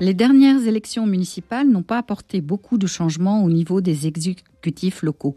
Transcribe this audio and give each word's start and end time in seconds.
Les 0.00 0.12
dernières 0.12 0.66
élections 0.66 1.06
municipales 1.06 1.68
n'ont 1.68 1.84
pas 1.84 1.98
apporté 1.98 2.40
beaucoup 2.40 2.78
de 2.78 2.86
changements 2.86 3.44
au 3.44 3.50
niveau 3.50 3.80
des 3.80 4.08
exécutifs 4.08 5.02
locaux. 5.02 5.36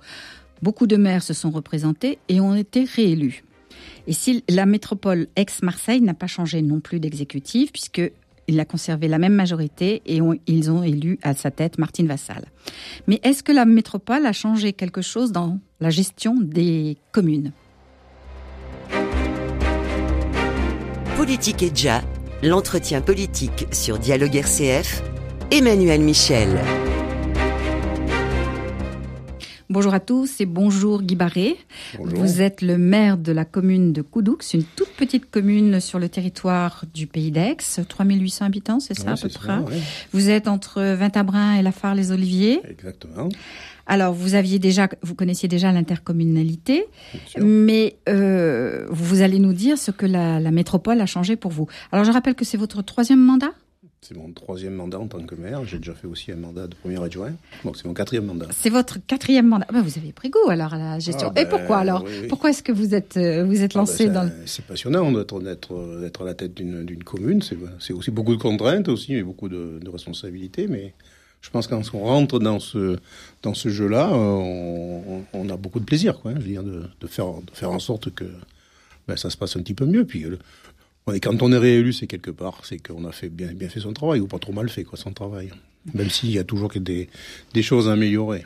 Beaucoup 0.63 0.87
de 0.87 0.95
maires 0.95 1.21
se 1.21 1.33
sont 1.33 1.51
représentés 1.51 2.17
et 2.27 2.41
ont 2.41 2.55
été 2.55 2.83
réélus. 2.83 3.43
Et 4.07 4.13
si 4.13 4.43
la 4.49 4.65
métropole 4.65 5.27
ex-Marseille 5.35 6.01
n'a 6.01 6.15
pas 6.15 6.25
changé 6.25 6.63
non 6.63 6.79
plus 6.79 6.99
d'exécutif, 6.99 7.71
puisqu'il 7.71 8.59
a 8.59 8.65
conservé 8.65 9.07
la 9.07 9.19
même 9.19 9.35
majorité 9.35 10.01
et 10.07 10.19
ils 10.47 10.71
ont 10.71 10.81
élu 10.81 11.19
à 11.21 11.35
sa 11.35 11.51
tête 11.51 11.77
Martine 11.77 12.07
Vassal. 12.07 12.45
Mais 13.05 13.19
est-ce 13.21 13.43
que 13.43 13.51
la 13.51 13.65
métropole 13.65 14.25
a 14.25 14.33
changé 14.33 14.73
quelque 14.73 15.03
chose 15.03 15.31
dans 15.31 15.59
la 15.79 15.91
gestion 15.91 16.35
des 16.41 16.97
communes? 17.11 17.51
Politique 21.15 21.61
et 21.61 21.69
déjà, 21.69 22.01
l'entretien 22.43 23.01
politique 23.01 23.67
sur 23.71 23.97
Dialogue 23.97 24.35
RCF, 24.35 25.01
Emmanuel 25.51 26.01
Michel. 26.01 26.49
Bonjour 29.69 29.93
à 29.93 29.99
tous 29.99 30.39
et 30.39 30.45
bonjour 30.45 31.01
Guy 31.01 31.15
Barré. 31.15 31.57
Vous 31.99 32.41
êtes 32.41 32.61
le 32.61 32.77
maire 32.77 33.17
de 33.17 33.33
la 33.33 33.43
commune 33.43 33.91
de 33.91 34.01
Coudoux, 34.01 34.37
une 34.53 34.63
toute 34.63 34.91
petite 34.91 35.29
commune 35.29 35.81
sur 35.81 35.99
le 35.99 36.07
territoire 36.07 36.85
du 36.93 37.05
Pays 37.05 37.31
d'Aix, 37.31 37.57
3800 37.85 38.45
habitants, 38.45 38.79
c'est 38.79 38.97
ça 38.97 39.11
à 39.11 39.15
peu 39.17 39.27
près? 39.27 39.59
Vous 40.13 40.29
êtes 40.29 40.47
entre 40.47 40.81
Vintabrin 40.81 41.55
et 41.55 41.61
La 41.61 41.73
les 41.95 42.13
oliviers 42.13 42.61
Exactement. 42.69 43.27
Alors, 43.87 44.13
vous 44.13 44.35
aviez 44.35 44.57
déjà, 44.57 44.87
vous 45.01 45.15
connaissiez 45.15 45.49
déjà 45.49 45.73
l'intercommunalité, 45.73 46.85
mais 47.37 47.97
euh, 48.07 48.85
vous 48.89 49.21
allez 49.21 49.39
nous 49.39 49.53
dire 49.53 49.77
ce 49.77 49.91
que 49.91 50.05
la, 50.05 50.39
la 50.39 50.51
métropole 50.51 51.01
a 51.01 51.05
changé 51.05 51.35
pour 51.35 51.51
vous. 51.51 51.67
Alors, 51.91 52.05
je 52.05 52.11
rappelle 52.11 52.35
que 52.35 52.45
c'est 52.45 52.57
votre 52.57 52.81
troisième 52.81 53.21
mandat? 53.21 53.51
C'est 54.07 54.15
mon 54.15 54.31
troisième 54.31 54.73
mandat 54.73 54.99
en 54.99 55.07
tant 55.07 55.21
que 55.21 55.35
maire. 55.35 55.65
J'ai 55.65 55.79
déjà 55.79 55.93
fait 55.93 56.07
aussi 56.07 56.31
un 56.31 56.37
mandat 56.37 56.67
de 56.67 56.75
premier 56.75 57.01
adjoint. 57.03 57.33
Donc 57.65 57.75
c'est 57.75 57.85
mon 57.85 57.93
quatrième 57.93 58.25
mandat. 58.25 58.47
C'est 58.51 58.69
votre 58.69 58.99
quatrième 59.05 59.47
mandat. 59.47 59.67
Ben, 59.73 59.81
vous 59.81 59.97
avez 59.97 60.13
pris 60.13 60.29
goût 60.29 60.49
alors 60.49 60.73
à 60.73 60.77
la 60.77 60.99
gestion. 60.99 61.31
Ah, 61.35 61.41
Et 61.41 61.43
ben, 61.43 61.49
pourquoi 61.49 61.77
alors 61.79 62.05
Pourquoi 62.29 62.51
est-ce 62.51 62.63
que 62.63 62.71
vous 62.71 62.95
êtes 62.95 63.17
euh, 63.17 63.43
vous 63.43 63.63
êtes 63.63 63.73
ah, 63.75 63.79
lancé 63.79 64.07
ben, 64.07 64.25
dans 64.27 64.31
C'est 64.45 64.63
passionnant 64.65 65.11
d'être 65.11 65.41
d'être 65.41 66.21
à 66.21 66.25
la 66.25 66.33
tête 66.35 66.53
d'une 66.53 67.03
commune. 67.03 67.41
C'est 67.79 67.93
aussi 67.93 68.11
beaucoup 68.11 68.35
de 68.35 68.41
contraintes 68.41 68.87
aussi, 68.87 69.13
mais 69.13 69.23
beaucoup 69.23 69.49
de, 69.49 69.79
de 69.81 69.89
responsabilités. 69.89 70.67
Mais 70.67 70.93
je 71.41 71.49
pense 71.49 71.67
qu'on 71.67 71.81
rentre 71.99 72.39
dans 72.39 72.59
ce 72.59 72.97
dans 73.43 73.53
ce 73.53 73.67
jeu-là, 73.67 74.09
on, 74.13 75.23
on, 75.33 75.49
a 75.49 75.57
beaucoup 75.57 75.81
de 75.81 75.85
plaisir, 75.85 76.19
quoi. 76.21 76.31
Hein, 76.31 76.35
je 76.37 76.41
veux 76.41 76.47
dire 76.51 76.63
de, 76.63 76.83
de, 77.01 77.07
faire 77.07 77.27
de 77.27 77.51
faire 77.53 77.71
en 77.71 77.79
sorte 77.79 78.13
que 78.13 78.25
ça 79.17 79.29
se 79.29 79.35
passe 79.35 79.57
un 79.57 79.61
petit 79.61 79.73
peu 79.73 79.85
mieux. 79.85 80.05
Puis 80.05 80.25
quand 81.21 81.41
on 81.41 81.51
est 81.51 81.57
réélu, 81.57 81.93
c'est 81.93 82.07
quelque 82.07 82.31
part, 82.31 82.61
c'est 82.63 82.77
qu'on 82.77 83.05
a 83.05 83.11
fait 83.11 83.29
bien, 83.29 83.53
bien 83.53 83.69
fait 83.69 83.79
son 83.79 83.93
travail, 83.93 84.19
ou 84.19 84.27
pas 84.27 84.39
trop 84.39 84.53
mal 84.53 84.69
fait 84.69 84.83
quoi, 84.83 84.97
son 84.97 85.13
travail. 85.13 85.49
Même 85.93 86.09
s'il 86.09 86.31
y 86.31 86.39
a 86.39 86.43
toujours 86.43 86.69
des, 86.75 87.07
des 87.53 87.63
choses 87.63 87.87
à 87.87 87.93
améliorer. 87.93 88.43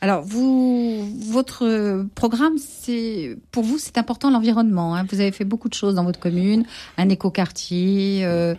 Alors, 0.00 0.22
vous, 0.22 1.04
votre 1.30 2.06
programme, 2.14 2.54
c'est 2.58 3.36
pour 3.50 3.64
vous, 3.64 3.78
c'est 3.78 3.98
important 3.98 4.30
l'environnement. 4.30 4.94
Hein. 4.94 5.04
Vous 5.10 5.20
avez 5.20 5.32
fait 5.32 5.44
beaucoup 5.44 5.68
de 5.68 5.74
choses 5.74 5.96
dans 5.96 6.04
votre 6.04 6.20
commune, 6.20 6.64
un 6.96 7.08
écoquartier, 7.08 8.24
euh, 8.24 8.54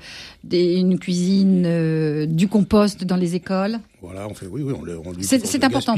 une 0.51 0.99
cuisine, 0.99 1.63
euh, 1.65 2.25
du 2.25 2.47
compost 2.47 3.05
dans 3.05 3.15
les 3.15 3.35
écoles. 3.35 3.79
Voilà, 4.01 4.27
on 4.27 4.33
fait, 4.33 4.47
oui, 4.47 4.61
oui, 4.61 4.73
on, 4.73 5.09
on 5.09 5.13
C'est 5.21 5.63
important. 5.63 5.95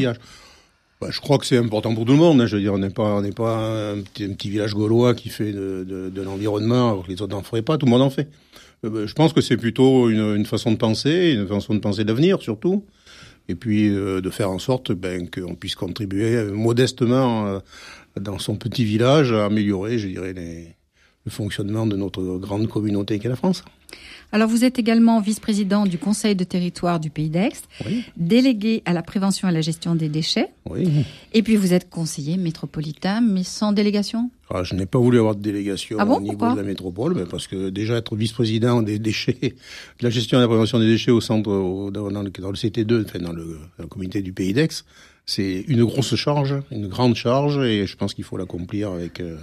Bah, 1.02 1.08
je 1.12 1.22
crois 1.22 1.38
que 1.38 1.46
c'est 1.46 1.58
important 1.58 1.96
pour 1.96 2.06
tout 2.06 2.12
le 2.12 2.18
monde. 2.18 2.42
Hein. 2.42 2.46
Je 2.46 2.58
veux 2.58 2.62
dire, 2.62 2.74
on 2.74 2.78
n'est 2.78 2.90
pas, 2.90 3.16
on 3.16 3.22
n'est 3.22 3.32
pas 3.32 3.92
un 3.92 4.02
petit, 4.02 4.50
village 4.50 4.74
gaulois 4.74 5.14
qui 5.14 5.30
fait 5.30 5.54
de, 5.54 5.86
de, 5.88 6.10
de 6.10 6.22
l'environnement 6.22 6.92
alors 6.92 7.06
que 7.06 7.12
les 7.12 7.22
autres 7.22 7.34
n'en 7.36 7.42
feraient 7.42 7.62
pas. 7.62 7.78
Tout 7.78 7.86
le 7.86 7.92
monde 7.92 8.02
en 8.02 8.10
fait. 8.10 8.28
Euh, 8.86 8.90
bah, 8.90 9.06
je 9.06 9.14
pense 9.14 9.32
que 9.32 9.42
c'est 9.42 9.58
plutôt 9.58 10.10
une, 10.10 10.36
une, 10.36 10.46
façon 10.46 10.72
de 10.72 10.78
penser, 10.78 11.32
une 11.32 11.48
façon 11.48 11.74
de 11.74 11.80
penser 11.80 12.04
l'avenir 12.04 12.42
surtout, 12.42 12.86
et 13.48 13.56
puis 13.56 13.90
euh, 13.90 14.22
de 14.22 14.30
faire 14.30 14.50
en 14.52 14.60
sorte 14.60 14.92
ben, 14.92 15.30
qu'on 15.30 15.56
puisse 15.56 15.76
contribuer 15.76 16.36
euh, 16.36 16.52
modestement 16.52 17.62
dans 18.20 18.40
son 18.40 18.56
petit 18.56 18.84
village 18.84 19.32
à 19.32 19.46
améliorer, 19.46 20.00
je 20.00 20.08
dirais, 20.08 20.34
les, 20.34 20.76
le 21.30 21.36
fonctionnement 21.36 21.86
de 21.86 21.96
notre 21.96 22.38
grande 22.38 22.68
communauté 22.68 23.20
qu'est 23.20 23.30
la 23.30 23.36
France. 23.36 23.64
Alors 24.32 24.48
vous 24.48 24.64
êtes 24.64 24.78
également 24.78 25.20
vice-président 25.22 25.86
du 25.86 25.98
Conseil 25.98 26.36
de 26.36 26.44
territoire 26.44 27.00
du 27.00 27.10
Pays 27.10 27.30
d'Aix, 27.30 27.52
délégué 28.18 28.84
à 28.86 28.94
la 28.94 29.02
prévention 29.02 29.48
et 29.48 29.52
à 29.52 29.54
la 29.54 29.62
gestion 29.62 29.96
des 29.96 30.10
déchets. 30.10 30.50
Oui. 30.70 30.88
Et 31.34 31.42
puis 31.42 31.56
vous 31.56 31.74
êtes 31.74 31.90
conseiller 31.90 32.38
métropolitain, 32.38 33.22
mais 33.22 33.44
sans 33.44 33.72
délégation 33.72 34.30
ah, 34.52 34.64
Je 34.64 34.76
n'ai 34.76 34.86
pas 34.86 35.00
voulu 35.00 35.18
avoir 35.18 35.36
de 35.36 35.42
délégation 35.42 35.98
ah 36.00 36.06
au 36.06 36.22
niveau 36.22 36.52
de 36.52 36.58
la 36.58 36.64
métropole, 36.64 37.16
mais 37.16 37.26
parce 37.26 37.48
que 37.48 37.70
déjà 37.70 37.96
être 37.96 38.16
vice-président 38.16 38.84
des 38.84 39.00
déchets, 39.00 39.40
de 39.42 40.04
la 40.04 40.12
gestion 40.12 40.38
et 40.38 40.42
de 40.42 40.44
la 40.44 40.50
prévention 40.50 40.80
des 40.80 40.88
déchets 40.88 41.12
au 41.12 41.22
centre, 41.22 41.50
dans, 41.92 42.22
le, 42.22 42.30
dans 42.30 42.52
le 42.52 42.56
CT2, 42.56 43.06
enfin 43.06 43.20
dans 43.20 43.34
le, 43.34 43.58
dans 43.78 43.84
le 43.84 43.88
comité 43.88 44.22
du 44.22 44.34
Pays 44.34 44.54
d'Aix, 44.54 44.70
c'est 45.30 45.64
une 45.68 45.86
grosse 45.86 46.16
charge, 46.16 46.56
une 46.72 46.88
grande 46.88 47.14
charge, 47.14 47.60
et 47.60 47.86
je 47.86 47.96
pense 47.96 48.16
qu'il 48.16 48.24
faut 48.24 48.36
l'accomplir 48.36 48.90
avec 48.90 49.20
euh, 49.20 49.38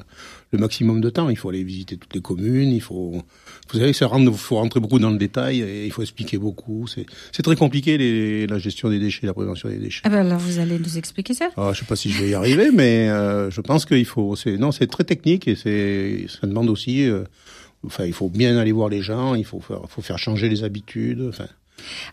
le 0.50 0.58
maximum 0.58 1.00
de 1.00 1.10
temps. 1.10 1.28
Il 1.28 1.36
faut 1.36 1.48
aller 1.48 1.62
visiter 1.62 1.96
toutes 1.96 2.12
les 2.12 2.20
communes, 2.20 2.72
il 2.72 2.80
faut, 2.80 3.22
vous 3.70 3.78
savez, 3.78 3.92
ça 3.92 4.10
il 4.18 4.32
faut 4.32 4.56
rentrer 4.56 4.80
beaucoup 4.80 4.98
dans 4.98 5.10
le 5.10 5.16
détail 5.16 5.60
et 5.60 5.86
il 5.86 5.92
faut 5.92 6.02
expliquer 6.02 6.38
beaucoup. 6.38 6.88
C'est 6.88 7.42
très 7.44 7.54
compliqué 7.54 7.98
les, 7.98 8.48
la 8.48 8.58
gestion 8.58 8.90
des 8.90 8.98
déchets, 8.98 9.28
la 9.28 9.34
prévention 9.34 9.68
des 9.68 9.78
déchets. 9.78 10.02
Ah 10.02 10.08
ben 10.08 10.24
là, 10.24 10.36
vous 10.36 10.58
allez 10.58 10.76
nous 10.76 10.98
expliquer 10.98 11.34
ça? 11.34 11.50
Ah, 11.56 11.70
je 11.72 11.78
sais 11.78 11.86
pas 11.86 11.94
si 11.94 12.10
je 12.10 12.20
vais 12.20 12.30
y 12.30 12.34
arriver, 12.34 12.70
mais 12.72 13.08
euh, 13.08 13.48
je 13.52 13.60
pense 13.60 13.84
qu'il 13.84 14.06
faut. 14.06 14.34
C'est 14.34 14.58
non, 14.58 14.72
c'est 14.72 14.88
très 14.88 15.04
technique 15.04 15.46
et 15.46 15.54
c'est 15.54 16.26
ça 16.28 16.48
demande 16.48 16.68
aussi. 16.68 17.08
Euh, 17.08 17.22
enfin, 17.84 18.06
il 18.06 18.12
faut 18.12 18.28
bien 18.28 18.58
aller 18.58 18.72
voir 18.72 18.88
les 18.88 19.02
gens, 19.02 19.36
il 19.36 19.44
faut 19.44 19.60
faire, 19.60 19.82
faut 19.88 20.02
faire 20.02 20.18
changer 20.18 20.48
les 20.48 20.64
habitudes. 20.64 21.22
Enfin, 21.28 21.46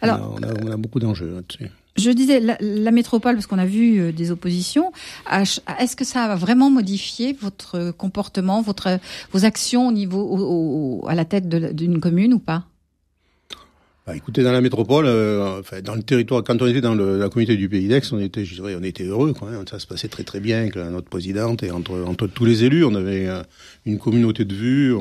alors, 0.02 0.38
on 0.38 0.44
a, 0.44 0.54
on 0.64 0.72
a 0.72 0.78
beaucoup 0.78 1.00
d'enjeux 1.00 1.32
là-dessus. 1.34 1.72
Je 1.96 2.10
disais 2.10 2.40
la, 2.40 2.92
métropole 2.92 3.36
parce 3.36 3.46
qu'on 3.46 3.60
a 3.60 3.66
vu 3.66 4.00
euh, 4.00 4.12
des 4.12 4.32
oppositions. 4.32 4.92
Est-ce 5.32 5.96
que 5.96 6.04
ça 6.06 6.24
a 6.24 6.36
vraiment 6.36 6.72
modifié 6.72 7.38
votre 7.40 7.92
comportement, 7.92 8.62
votre 8.62 9.00
vos 9.32 9.46
actions 9.46 9.88
au 9.88 9.92
niveau 9.92 11.04
à 11.08 11.14
la 11.14 11.26
tête 11.26 11.48
d'une 11.48 12.00
commune 12.00 12.34
ou 12.34 12.40
pas? 12.40 12.66
Bah, 14.06 14.18
écoutez, 14.18 14.44
dans 14.44 14.52
la 14.52 14.60
métropole, 14.60 15.06
euh, 15.06 15.62
enfin, 15.62 15.82
dans 15.82 15.96
le 15.96 16.04
territoire, 16.04 16.44
quand 16.44 16.62
on 16.62 16.68
était 16.68 16.82
dans 16.82 16.94
le, 16.94 17.18
la 17.18 17.30
communauté 17.30 17.56
du 17.56 17.70
Pays 17.70 17.88
d'Aix, 17.88 18.02
on 18.12 18.20
était, 18.20 18.44
je 18.44 18.56
dirais, 18.56 18.76
on 18.78 18.84
était 18.84 19.06
heureux. 19.06 19.32
Quoi, 19.32 19.52
hein. 19.52 19.64
Ça 19.70 19.80
se 19.80 19.88
passait 19.88 20.10
très 20.10 20.26
très 20.26 20.42
bien 20.42 20.60
avec 20.60 20.76
notre 20.76 21.08
présidente 21.08 21.64
et 21.64 21.72
entre 21.72 22.28
tous 22.28 22.44
les 22.44 22.66
élus, 22.66 22.84
on 22.84 22.96
avait 22.96 23.28
euh, 23.28 23.44
une 23.86 24.00
communauté 24.00 24.44
de 24.44 24.54
vues. 24.54 24.94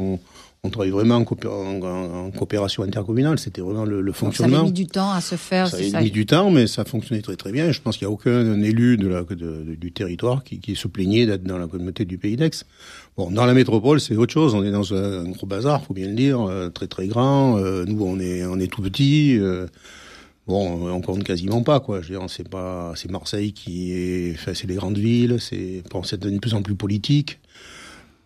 On 0.65 0.71
travaille 0.71 0.93
vraiment 0.93 1.17
en, 1.17 2.31
coopération 2.31 2.85
intercommunale. 2.85 3.37
C'était 3.37 3.61
vraiment 3.61 3.85
le, 3.85 4.13
fonctionnement. 4.13 4.59
ça 4.59 4.63
a 4.63 4.67
mis 4.67 4.73
du 4.73 4.87
temps 4.87 5.11
à 5.11 5.21
se 5.21 5.35
faire. 5.35 5.67
Ça 5.67 5.77
a 5.77 6.03
mis 6.03 6.13
du 6.13 6.25
temps, 6.25 6.53
mais 6.53 6.69
ça 6.69 6.85
fonctionnait 6.85 7.21
très 7.21 7.35
très 7.35 7.51
bien. 7.51 7.73
Je 7.73 7.81
pense 7.81 7.97
qu'il 7.97 8.07
n'y 8.07 8.13
a 8.13 8.15
aucun 8.15 8.63
élu 8.63 8.97
de 8.97 9.09
la, 9.09 9.25
du 9.25 9.91
territoire 9.91 10.45
qui, 10.45 10.61
qui 10.61 10.77
se 10.77 10.87
plaignait 10.87 11.27
d'être 11.27 11.43
dans 11.43 11.59
la 11.59 11.67
communauté 11.67 12.05
du 12.05 12.17
Pays 12.17 12.37
d'Aix. 12.37 12.51
Bon, 13.17 13.33
dans 13.33 13.45
la 13.45 13.55
métropole, 13.55 14.01
c'est 14.01 14.15
autre 14.15 14.33
chose. 14.33 14.55
On 14.55 14.63
est 14.63 14.71
dans 14.71 14.95
un, 14.95 15.25
gros 15.31 15.49
bazar, 15.49 15.83
faut 15.83 15.95
bien 15.95 16.07
le 16.07 16.15
dire, 16.15 16.41
euh, 16.43 16.69
très 16.69 16.87
très 16.87 17.09
grand. 17.09 17.59
Euh, 17.59 17.85
nous, 17.85 18.05
on 18.05 18.21
est 18.21 18.45
on 18.45 18.61
est 18.61 18.71
tout 18.71 18.83
petit. 18.83 19.37
Euh, 19.41 19.67
bon, 20.47 20.89
on 20.93 21.01
compte 21.01 21.25
quasiment 21.25 21.65
pas, 21.65 21.81
quoi. 21.81 22.03
Je 22.03 22.13
veux 22.13 22.21
dire, 22.21 22.31
c'est 22.31 22.49
pas, 22.49 22.93
c'est 22.95 23.11
Marseille 23.11 23.53
qui 23.53 23.95
est, 23.95 24.35
enfin, 24.35 24.53
c'est 24.55 24.69
les 24.69 24.77
grandes 24.77 24.99
villes. 24.99 25.39
C'est, 25.41 25.83
bon, 25.91 26.05
c'est 26.05 26.21
de 26.21 26.39
plus 26.39 26.55
en 26.55 26.63
plus 26.63 26.77
politique. 26.77 27.41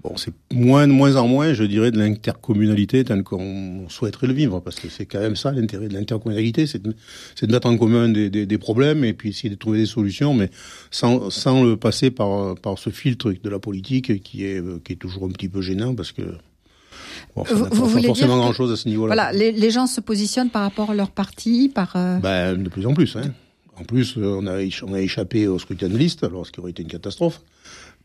Bon, 0.07 0.17
c'est 0.17 0.33
moins, 0.53 0.87
de 0.87 0.93
moins 0.93 1.17
en 1.17 1.27
moins, 1.27 1.53
je 1.53 1.65
dirais, 1.65 1.91
de 1.91 1.99
l'intercommunalité 1.99 3.03
tel 3.03 3.25
qu'on 3.25 3.89
souhaiterait 3.89 4.29
le 4.29 4.35
vivre, 4.35 4.61
parce 4.61 4.77
que 4.77 4.89
c'est 4.89 5.05
quand 5.05 5.19
même 5.19 5.35
ça 5.35 5.51
l'intérêt 5.51 5.89
de 5.89 5.95
l'intercommunalité, 5.95 6.69
c'est 6.69 6.81
de, 6.81 6.95
de, 7.43 7.53
mettre 7.53 7.67
en 7.67 7.77
commun 7.77 8.09
des, 8.09 8.31
des, 8.31 8.47
des, 8.47 8.59
problèmes 8.59 9.05
et 9.05 9.15
puis 9.15 9.31
essayer 9.31 9.51
de 9.51 9.57
trouver 9.57 9.79
des 9.79 9.87
solutions, 9.87 10.33
mais 10.33 10.51
sans, 10.93 11.31
sans 11.31 11.65
le 11.65 11.77
passer 11.77 12.13
par, 12.13 12.55
par 12.55 12.79
ce 12.79 12.91
filtre 12.91 13.33
de 13.33 13.51
la 13.51 13.59
politique 13.59 14.23
qui 14.23 14.45
est, 14.45 14.63
qui 14.85 14.93
est 14.93 14.97
toujours 14.97 15.25
un 15.25 15.31
petit 15.31 15.49
peu 15.49 15.61
gênant, 15.61 15.95
parce 15.95 16.13
que 16.13 16.23
Bon, 17.35 17.45
ça 17.45 17.55
n'a 17.55 17.69
pas 17.69 17.77
forcément 17.77 18.37
grand-chose 18.37 18.71
à 18.73 18.77
ce 18.77 18.89
niveau-là. 18.89 19.15
Voilà, 19.15 19.33
les, 19.33 19.51
les, 19.53 19.71
gens 19.71 19.87
se 19.87 20.01
positionnent 20.01 20.51
par 20.51 20.63
rapport 20.63 20.91
à 20.91 20.95
leur 20.95 21.11
parti, 21.11 21.71
par... 21.75 21.93
Euh... 21.97 22.19
Ben, 22.19 22.63
de 22.63 22.69
plus 22.69 22.87
en 22.87 22.95
plus. 22.95 23.17
Hein. 23.17 23.33
En 23.79 23.85
plus, 23.85 24.17
euh, 24.17 24.39
on 24.41 24.47
a, 24.47 24.59
on 24.85 24.95
a 24.95 25.01
échappé 25.01 25.49
au 25.49 25.59
scrutin 25.59 25.89
de 25.89 25.99
liste, 25.99 26.25
alors 26.25 26.47
ce 26.47 26.53
qui 26.53 26.61
aurait 26.61 26.71
été 26.71 26.83
une 26.83 26.89
catastrophe 26.89 27.41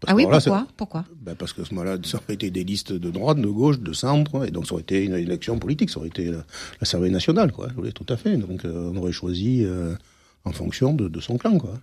ah 0.07 0.15
oui, 0.15 0.25
pourquoi, 0.29 0.67
pourquoi 0.77 1.05
ben 1.21 1.35
Parce 1.35 1.53
que 1.53 1.63
ce 1.63 1.73
moment-là, 1.75 1.97
ça 2.03 2.17
aurait 2.17 2.33
été 2.33 2.49
des 2.49 2.63
listes 2.63 2.91
de 2.91 3.11
droite, 3.11 3.39
de 3.39 3.47
gauche, 3.47 3.79
de 3.79 3.93
centre, 3.93 4.45
et 4.47 4.51
donc 4.51 4.65
ça 4.65 4.73
aurait 4.73 4.81
été 4.81 5.05
une 5.05 5.13
élection 5.13 5.59
politique, 5.59 5.89
ça 5.89 5.99
aurait 5.99 6.07
été 6.07 6.31
l'Assemblée 6.79 7.11
nationale, 7.11 7.51
quoi. 7.51 7.67
Oui, 7.77 7.93
tout 7.93 8.05
à 8.09 8.17
fait. 8.17 8.35
Donc 8.37 8.65
euh, 8.65 8.91
on 8.91 8.97
aurait 8.97 9.11
choisi 9.11 9.63
euh, 9.63 9.93
en 10.43 10.51
fonction 10.51 10.93
de, 10.93 11.07
de, 11.07 11.19
son 11.19 11.37
clan, 11.37 11.57
quoi. 11.59 11.73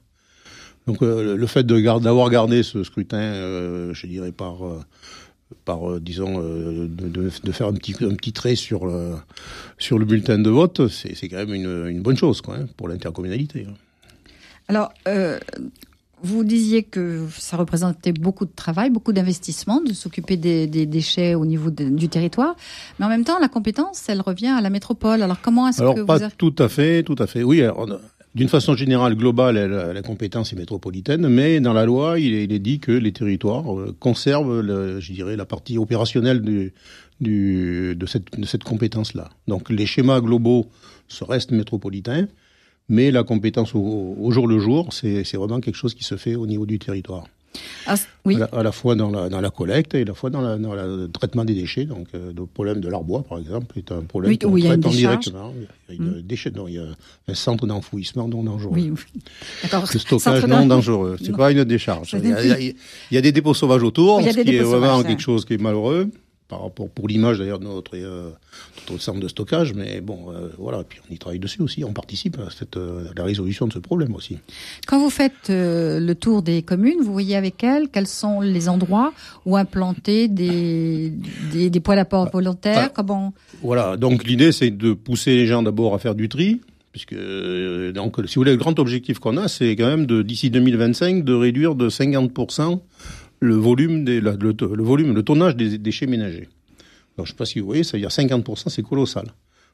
Donc 0.87 1.03
euh, 1.03 1.37
le 1.37 1.47
fait 1.47 1.65
d'avoir 1.65 2.29
gardé 2.31 2.63
ce 2.63 2.83
scrutin, 2.83 3.93
je 3.93 4.07
dirais 4.07 4.33
par 4.33 4.59
par 5.65 6.01
disons 6.01 6.41
de, 6.41 6.87
de, 6.87 7.53
faire 7.53 7.69
un 7.69 7.73
petit 7.73 7.95
un 8.05 8.15
petit 8.15 8.33
trait 8.33 8.57
sur 8.57 8.85
le 8.85 9.15
sur 9.79 9.99
le 9.99 10.05
bulletin 10.05 10.39
de 10.39 10.51
vote, 10.51 10.89
c'est 10.89 11.29
quand 11.29 11.37
même 11.37 11.55
une, 11.55 11.87
une 11.87 12.03
bonne 12.03 12.17
chose, 12.17 12.41
quoi, 12.41 12.57
hein, 12.57 12.67
pour 12.77 12.89
l'intercommunalité. 12.89 13.67
Alors 14.67 14.93
vous 16.23 16.45
disiez 16.45 16.83
que 16.83 17.27
ça 17.37 17.57
représentait 17.57 18.13
beaucoup 18.13 18.45
de 18.45 18.53
travail, 18.55 18.91
beaucoup 18.91 19.13
d'investissement, 19.13 19.81
de 19.81 19.93
s'occuper 19.93 20.37
des, 20.37 20.67
déchets 20.67 21.35
au 21.35 21.47
niveau 21.47 21.71
du 21.71 22.09
territoire. 22.09 22.57
Mais 22.99 23.07
en 23.07 23.09
même 23.09 23.25
temps, 23.25 23.39
la 23.39 23.49
compétence, 23.49 24.09
elle 24.09 24.21
revient 24.21 24.49
à 24.49 24.61
la 24.61 24.71
métropole. 24.71 25.23
Alors 25.23 25.41
comment 25.41 25.69
est-ce 25.69 25.79
que 25.79 26.03
pas 26.03 26.31
tout 26.31 26.55
à 26.59 26.69
fait, 26.69 27.03
tout 27.03 27.17
à 27.19 27.27
fait. 27.27 27.43
Oui, 27.43 27.63
d'une 28.35 28.49
façon 28.49 28.75
générale, 28.75 29.15
globale, 29.15 29.57
la, 29.93 30.03
compétence 30.03 30.53
est 30.53 30.57
métropolitaine, 30.57 31.29
mais 31.29 31.61
dans 31.61 31.73
la 31.73 31.85
loi, 31.85 32.19
il 32.21 32.35
est, 32.35 32.59
dit 32.59 32.79
que 32.79 32.93
les 32.93 33.13
territoires 33.13 33.77
euh, 33.77 33.97
conservent, 33.99 34.63
je 35.01 35.13
dirais, 35.13 35.37
la 35.37 35.47
partie 35.47 35.79
opérationnelle 35.79 36.41
du, 36.43 36.73
de 37.21 38.07
cette, 38.07 38.39
de 38.39 38.47
cette 38.47 38.65
compétence-là. 38.65 39.31
Donc 39.49 39.71
les 39.71 39.87
schémas 39.87 40.21
globaux 40.21 40.67
se 41.09 41.25
restent 41.25 41.53
métropolitains 41.53 42.29
mais 42.89 43.11
la 43.11 43.23
compétence 43.23 43.75
au, 43.75 44.31
jour 44.31 44.47
le 44.47 44.59
jour, 44.59 44.93
c'est 44.93 45.35
vraiment 45.35 45.61
quelque 45.61 45.77
chose 45.77 45.95
qui 45.95 46.05
se 46.05 46.17
fait 46.17 46.35
au 46.35 46.47
niveau 46.47 46.67
du 46.67 46.79
territoire. 46.79 47.25
Ah, 47.87 47.95
oui. 48.25 48.37
à, 48.53 48.63
la, 48.63 48.73
fois 48.73 48.95
dans 48.95 49.11
la, 49.11 49.29
dans 49.29 49.41
la, 49.41 49.51
collecte 49.51 49.95
et 49.95 50.03
à 50.03 50.05
la 50.05 50.15
fois 50.15 50.31
dans, 50.31 50.43
le 50.43 51.09
traitement 51.09 51.45
des 51.45 51.55
déchets. 51.55 51.87
Donc, 51.87 52.09
euh, 52.15 52.33
le 52.37 52.47
problème 52.47 52.81
de 52.81 52.89
l'arbois, 52.89 53.23
par 53.23 53.39
exemple, 53.39 53.79
est 53.79 53.91
un 53.91 54.03
problème 54.03 54.37
oui, 54.45 54.63
y 54.63 54.69
a 54.69 54.75
une 54.75 54.81
décharge. 54.81 55.27
Il 55.27 55.33
y 55.33 55.37
a, 55.37 55.95
une 55.95 56.21
déchet, 56.21 56.51
non, 56.51 56.69
il 56.69 56.75
y 56.75 56.79
a 56.79 56.87
un 57.27 57.35
centre 57.35 57.67
d'enfouissement 57.67 58.29
non 58.29 58.45
dangereux. 58.45 58.73
Oui, 58.75 58.93
oui. 58.93 59.21
Le 59.93 59.99
stockage 59.99 60.47
non 60.47 60.67
dangereux. 60.67 61.17
C'est 61.23 61.37
pas 61.37 61.51
une 61.51 61.65
décharge. 61.65 62.15
Il 62.23 62.29
y, 62.29 62.33
a, 62.33 62.61
il 62.61 62.75
y, 63.11 63.17
a, 63.17 63.21
des 63.21 63.33
dépôts 63.33 63.55
sauvages 63.55 63.83
autour, 63.83 64.21
ce 64.23 64.41
qui 64.41 64.57
est 64.57 64.61
vraiment 64.61 65.03
quelque 65.03 65.23
chose 65.23 65.45
qui 65.45 65.55
est 65.55 65.59
malheureux 65.59 66.11
par 66.49 66.63
rapport 66.63 66.89
pour 66.89 67.09
l'image 67.09 67.39
d'ailleurs 67.39 67.59
de 67.59 67.65
notre, 67.65 67.95
euh, 67.95 68.31
notre, 68.89 69.03
centre 69.03 69.21
de 69.21 69.29
stockage, 69.29 69.75
mais 69.75 70.01
bon, 70.01 70.33
euh, 70.33 70.49
voilà, 70.59 70.83
puis 70.83 70.99
on 71.09 71.15
y 71.15 71.19
travaille 71.19 71.39
dessus 71.39 71.61
aussi, 71.61 71.85
on 71.85 71.93
participe 71.93 72.39
à, 72.39 72.51
cette, 72.51 72.79
euh, 72.79 73.05
la 73.15 73.25
résolution 73.25 73.67
de 73.67 73.73
ce 73.75 73.79
problème 73.79 74.15
aussi. 74.15 74.39
Quand 74.87 74.99
vous 74.99 75.11
faites 75.11 75.51
le 75.51 76.13
tour 76.15 76.43
des 76.43 76.63
communes, 76.63 77.01
vous 77.03 77.13
voyez 77.13 77.37
avec 77.37 77.63
elles 77.63 77.89
quels 77.91 78.07
sont 78.07 78.41
les 78.41 78.69
endroits 78.69 79.13
où 79.45 79.57
implanter 79.57 80.29
des, 80.29 81.13
des, 81.53 81.69
des 81.69 81.81
poêles 81.81 81.99
à 81.99 82.07
port 82.07 82.31
volontaires, 82.31 82.87
ah, 82.87 82.93
comment 82.95 83.35
Voilà, 83.63 83.99
donc 83.99 84.25
l'idée 84.25 84.53
c'est 84.53 84.71
de 84.71 84.95
pousser 84.95 85.37
les 85.37 85.47
gens 85.47 85.63
d'abord 85.63 85.95
à 85.95 85.99
faire 85.99 86.15
du 86.15 86.31
tri, 86.31 86.61
puisque 86.93 87.15
donc 87.93 88.17
si 88.27 88.35
vous 88.37 88.41
voulez 88.41 88.53
le 88.53 88.57
grand 88.57 88.79
objectif 88.79 89.19
qu'on 89.19 89.37
a, 89.37 89.49
c'est 89.49 89.77
quand 89.77 89.87
même 89.87 90.07
de 90.07 90.23
d'ici 90.23 90.49
2025 90.49 91.25
de 91.25 91.35
réduire 91.35 91.75
de 91.75 91.91
50 91.91 92.33
le 93.41 93.55
volume, 93.55 94.05
des, 94.05 94.21
le, 94.21 94.37
le, 94.37 94.83
volume, 94.83 95.15
le 95.15 95.23
tonnage 95.23 95.57
des 95.57 95.79
déchets 95.79 96.07
ménagers. 96.07 96.49
Alors, 97.17 97.27
je 97.27 97.33
ne 97.33 97.35
sais 97.35 97.39
pas 97.39 97.47
si 97.47 97.61
vous 97.61 97.67
voyez, 97.67 97.85
ça 97.85 97.97
veut 97.97 98.01
dire 98.01 98.11
50%, 98.11 98.69
c'est 98.69 98.83
colossal. 98.83 99.27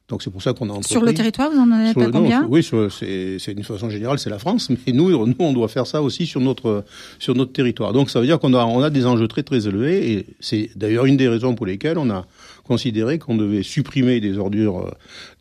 Donc 0.07 0.21
c'est 0.21 0.29
pour 0.29 0.43
ça 0.43 0.53
qu'on 0.53 0.69
a 0.69 0.83
Sur 0.83 1.01
le 1.01 1.15
territoire, 1.15 1.49
vous 1.49 1.57
en 1.57 1.71
avez 1.71 1.93
pas 1.93 2.11
combien 2.11 2.45
Oui, 2.47 2.63
c'est 2.63 3.51
une 3.51 3.63
façon 3.63 3.89
générale, 3.89 4.19
c'est 4.19 4.29
la 4.29 4.37
France, 4.37 4.69
mais 4.69 4.93
nous, 4.93 5.09
nous, 5.25 5.35
on 5.39 5.51
doit 5.51 5.67
faire 5.67 5.87
ça 5.87 6.03
aussi 6.03 6.27
sur 6.27 6.41
notre 6.41 6.85
sur 7.17 7.33
notre 7.33 7.53
territoire. 7.53 7.91
Donc 7.91 8.11
ça 8.11 8.19
veut 8.19 8.27
dire 8.27 8.39
qu'on 8.39 8.53
a 8.53 8.63
on 8.65 8.83
a 8.83 8.91
des 8.91 9.07
enjeux 9.07 9.27
très 9.27 9.41
très 9.41 9.67
élevés, 9.67 10.11
et 10.11 10.25
c'est 10.39 10.69
d'ailleurs 10.75 11.05
une 11.05 11.17
des 11.17 11.27
raisons 11.27 11.55
pour 11.55 11.65
lesquelles 11.65 11.97
on 11.97 12.11
a 12.11 12.27
considéré 12.65 13.19
qu'on 13.19 13.37
devait 13.37 13.63
supprimer 13.63 14.19
des 14.19 14.37
ordures, 14.37 14.79
euh, 14.79 14.91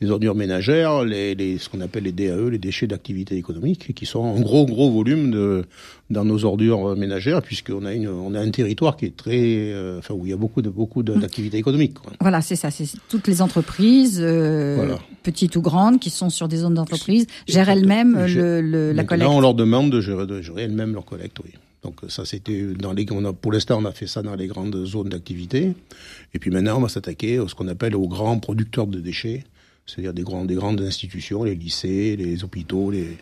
des 0.01 0.11
ordures 0.11 0.35
ménagères, 0.35 1.05
les, 1.05 1.35
les 1.35 1.59
ce 1.59 1.69
qu'on 1.69 1.81
appelle 1.81 2.05
les 2.05 2.13
DAE, 2.13 2.51
les 2.51 2.59
déchets 2.59 2.87
d'activité 2.87 3.37
économique, 3.37 3.95
qui 3.95 4.07
sont 4.07 4.21
en 4.21 4.41
gros 4.41 4.67
gros 4.67 4.91
volume 4.91 5.31
de, 5.31 5.65
dans 6.11 6.25
nos 6.25 6.45
ordures 6.45 6.91
euh, 6.91 6.97
ménagères, 6.97 7.43
puisqu'on 7.43 7.85
a 7.85 7.95
une, 7.95 8.09
on 8.09 8.35
a 8.35 8.41
un 8.41 8.51
territoire 8.51 8.97
qui 8.97 9.07
est 9.07 9.17
très, 9.17 9.73
euh, 9.73 9.99
enfin 9.99 10.15
où 10.15 10.27
il 10.27 10.31
y 10.31 10.33
a 10.33 10.37
beaucoup 10.37 10.63
de 10.63 10.71
beaucoup 10.71 11.01
mmh. 11.01 11.21
d'activités 11.21 11.59
économiques. 11.59 11.97
Voilà, 12.21 12.43
c'est 12.43 12.57
ça, 12.57 12.71
c'est 12.71 12.87
toutes 13.09 13.27
les 13.27 13.41
entreprises, 13.43 14.21
petites 15.23 15.57
ou 15.57 15.63
grandes, 15.63 15.99
qui 16.01 16.11
sont 16.11 16.31
sur 16.31 16.49
des 16.49 16.59
zones 16.59 16.75
d'entreprise, 16.75 17.27
gèrent 17.49 17.71
elles-mêmes 17.71 18.27
le, 18.27 18.61
le, 18.61 18.93
la 18.93 19.05
collecte. 19.05 19.31
on 19.31 19.41
leur 19.41 19.55
demande 19.55 19.91
de 19.91 20.01
gérer, 20.01 20.27
de 20.27 20.41
gérer 20.43 20.63
elles-mêmes 20.63 20.93
leur 20.93 21.05
collecte, 21.05 21.39
oui. 21.45 21.51
Donc 21.85 22.01
ça, 22.09 22.25
c'était 22.25 22.63
dans 22.73 22.93
les, 22.93 23.07
on 23.13 23.25
a, 23.25 23.33
pour 23.33 23.53
l'instant, 23.53 23.79
on 23.81 23.85
a 23.85 23.93
fait 23.93 24.07
ça 24.07 24.23
dans 24.23 24.35
les 24.35 24.47
grandes 24.47 24.85
zones 24.87 25.11
d'activité. 25.11 25.73
Et 26.33 26.39
puis 26.39 26.51
maintenant, 26.51 26.79
on 26.79 26.81
va 26.81 26.89
s'attaquer 26.89 27.39
à 27.39 27.47
ce 27.47 27.55
qu'on 27.55 27.69
appelle 27.69 27.95
aux 27.95 28.09
grands 28.09 28.39
producteurs 28.39 28.87
de 28.87 29.01
déchets, 29.01 29.45
c'est-à-dire 29.87 30.15
des, 30.15 30.23
grands, 30.23 30.47
des 30.47 30.55
grandes 30.55 30.81
institutions, 30.81 31.45
les 31.45 31.55
lycées, 31.55 32.17
les 32.17 32.43
hôpitaux, 32.43 32.91
les, 32.91 33.19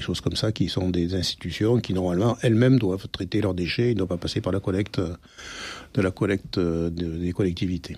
choses 0.00 0.20
comme 0.20 0.36
ça, 0.36 0.52
qui 0.52 0.68
sont 0.68 0.90
des 0.90 1.14
institutions 1.14 1.78
qui 1.78 1.94
normalement 1.94 2.36
elles-mêmes 2.42 2.78
doivent 2.78 3.08
traiter 3.08 3.40
leurs 3.40 3.54
déchets, 3.54 3.88
ils 3.90 3.94
ne 3.94 3.98
doivent 3.98 4.08
pas 4.08 4.16
passer 4.16 4.40
par 4.40 4.52
la 4.52 4.60
collecte 4.60 5.00
de 5.00 6.02
la 6.02 6.10
collecte 6.12 6.58
des 6.58 7.32
collectivités. 7.32 7.96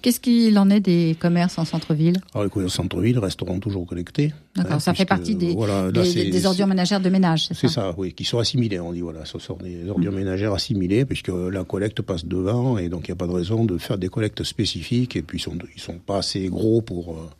Qu'est-ce 0.00 0.20
qu'il 0.20 0.58
en 0.58 0.70
est 0.70 0.80
des 0.80 1.16
commerces 1.18 1.58
en 1.58 1.64
centre-ville? 1.64 2.16
Alors, 2.34 2.44
les 2.44 2.50
commerces 2.50 2.78
en 2.78 2.82
centre-ville 2.82 3.18
resteront 3.18 3.60
toujours 3.60 3.86
collectés. 3.86 4.32
D'accord, 4.56 4.74
hein, 4.74 4.80
ça 4.80 4.94
fait 4.94 5.04
partie 5.04 5.34
des, 5.34 5.54
des, 5.54 6.46
ordures 6.46 6.66
ménagères 6.66 7.00
de 7.00 7.08
ménage, 7.08 7.46
c'est 7.46 7.54
ça 7.54 7.60
C'est 7.60 7.68
ça, 7.68 7.94
oui, 7.96 8.12
qui 8.12 8.24
sont 8.24 8.38
assimilés, 8.38 8.80
on 8.80 8.92
dit, 8.92 9.00
voilà, 9.00 9.24
ce 9.24 9.38
sont 9.38 9.56
des 9.56 9.88
ordures 9.88 10.12
ménagères 10.12 10.52
assimilées, 10.52 11.04
puisque 11.04 11.28
la 11.28 11.64
collecte 11.64 12.02
passe 12.02 12.26
devant, 12.26 12.78
et 12.78 12.88
donc 12.88 13.08
il 13.08 13.12
n'y 13.12 13.14
a 13.14 13.16
pas 13.16 13.26
de 13.26 13.32
raison 13.32 13.64
de 13.64 13.78
faire 13.78 13.98
des 13.98 14.08
collectes 14.08 14.44
spécifiques, 14.44 15.16
et 15.16 15.22
puis 15.22 15.38
ils 15.38 15.42
sont, 15.42 15.56
ils 15.74 15.80
sont 15.80 15.98
pas 15.98 16.18
assez 16.18 16.48
gros 16.48 16.82
pour, 16.82 17.12
euh, 17.12 17.30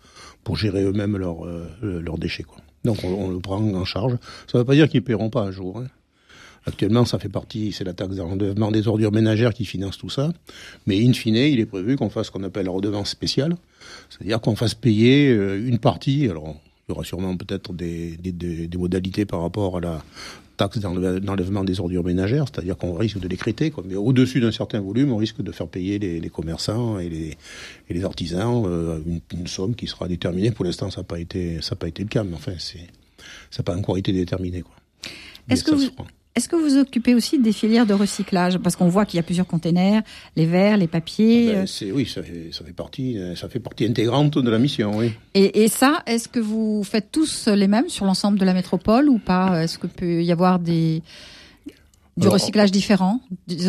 pour 0.45 0.57
gérer 0.57 0.83
eux-mêmes 0.83 1.17
leurs 1.17 1.45
euh, 1.47 2.17
déchets, 2.19 2.45
quoi. 2.45 2.59
Donc 2.85 3.05
on, 3.05 3.31
le 3.31 3.39
prend 3.39 3.63
en 3.63 3.85
charge. 3.85 4.17
Ça 4.51 4.59
ne 4.59 4.59
veut 4.59 4.65
pas 4.65 4.75
dire 4.75 4.89
qu'ils 4.89 5.03
paieront 5.03 5.31
pas 5.31 5.43
un 5.43 5.51
jour. 5.51 5.79
Hein. 5.79 5.87
Actuellement, 6.67 7.05
ça 7.05 7.19
fait 7.19 7.29
partie, 7.29 7.73
c'est 7.73 7.85
la 7.85 7.93
taxe 7.93 8.15
d'enlèvement 8.15 8.71
des 8.71 8.87
ordures 8.87 9.11
ménagères 9.11 9.53
qui 9.53 9.65
finance 9.65 9.99
tout 9.99 10.11
ça. 10.11 10.33
Mais 10.87 11.05
in 11.05 11.13
fine, 11.13 11.37
il 11.37 11.59
est 11.59 11.67
prévu 11.67 11.97
qu'on 11.97 12.09
fasse 12.09 12.29
ce 12.29 12.31
qu'on 12.31 12.45
appelle 12.45 12.67
la 12.67 12.73
redevance 12.73 13.11
spéciale. 13.11 13.57
C'est-à-dire 14.11 14.41
qu'on 14.41 14.55
fasse 14.55 14.75
payer 14.75 15.31
euh, 15.31 15.67
une 15.67 15.79
partie. 15.79 16.29
Alors, 16.29 16.57
il 16.89 16.93
y 16.93 16.93
aura 16.93 17.05
sûrement 17.05 17.37
peut-être 17.37 17.73
des, 17.73 18.17
des, 18.17 18.33
des, 18.33 18.79
modalités 18.79 19.25
par 19.25 19.43
rapport 19.43 19.79
à 19.79 19.81
la 19.81 20.05
taxe 20.57 20.79
d'enlèvement 20.79 21.65
des 21.65 21.81
ordures 21.81 22.05
ménagères, 22.05 22.45
c'est-à-dire 22.47 22.77
qu'on 22.77 22.95
risque 22.95 23.19
de 23.19 23.27
l'écréter, 23.27 23.73
mais 23.85 23.95
au-dessus 23.95 24.41
d'un 24.41 24.53
certain 24.53 24.81
volume, 24.81 25.13
on 25.13 25.17
risque 25.17 25.41
de 25.43 25.51
faire 25.51 25.67
payer 25.67 25.99
les, 25.99 26.21
les 26.21 26.29
commerçants 26.29 26.99
et 26.99 27.09
les, 27.09 27.37
et 27.89 27.95
les 27.95 28.05
artisans 28.05 28.65
euh, 28.67 29.01
une, 29.07 29.21
une, 29.33 29.47
somme 29.47 29.75
qui 29.75 29.87
sera 29.87 30.09
déterminée. 30.09 30.51
Pour 30.51 30.65
l'instant, 30.65 30.91
ça 30.91 31.01
n'a 31.01 31.05
pas 31.05 31.19
été, 31.19 31.61
ça 31.63 31.75
pas 31.75 31.89
été 31.89 32.03
le 32.03 32.09
cas, 32.09 32.23
mais 32.23 32.35
enfin, 32.35 32.53
ça 32.59 32.79
n'a 33.59 33.65
pas 33.65 33.77
encore 33.77 33.97
été 33.97 34.13
déterminé. 34.13 34.63
Est-ce 35.49 35.65
que 35.65 35.75
vous, 35.75 35.91
est-ce 36.35 36.49
que 36.49 36.57
vous 36.57 36.79
occupez 36.79 37.15
aussi 37.15 37.39
des 37.39 37.53
filières 37.53 37.87
de 37.87 37.95
recyclage? 37.95 38.59
Parce 38.59 38.77
qu'on 38.77 38.89
voit 38.89 39.05
qu'il 39.05 39.19
y 39.19 39.21
a 39.21 39.23
plusieurs 39.23 39.47
containers, 39.47 40.03
les 40.37 40.47
verres, 40.47 40.77
les 40.77 40.87
papiers. 40.87 41.51
Ah 41.51 41.65
ben, 41.65 41.67
euh. 41.83 41.93
oui, 41.93 42.07
ça 42.07 42.23
fait, 42.23 42.51
ça 42.53 42.65
fait, 42.65 42.73
partie, 42.73 43.19
ça 43.37 43.49
fait 43.49 43.61
partie 43.61 43.85
intégrante 43.85 44.39
de 44.39 44.51
la 44.51 44.59
mission, 44.59 44.97
oui. 44.97 45.13
Et, 45.35 45.63
et 45.63 45.69
ça, 45.69 46.03
est-ce 46.07 46.29
que 46.29 46.41
vous 46.41 46.83
faites 46.85 47.13
tous 47.13 47.49
les 47.49 47.69
mêmes 47.69 47.89
sur 47.89 48.07
l'ensemble 48.07 48.39
de 48.39 48.45
la 48.45 48.55
métropole 48.55 49.09
ou 49.09 49.19
pas? 49.19 49.63
Est-ce 49.63 49.79
que 49.79 49.87
peut 49.87 50.23
y 50.23 50.33
avoir 50.33 50.59
des 50.59 51.03
du 52.17 52.29
recyclage 52.29 52.71
différent 52.71 53.21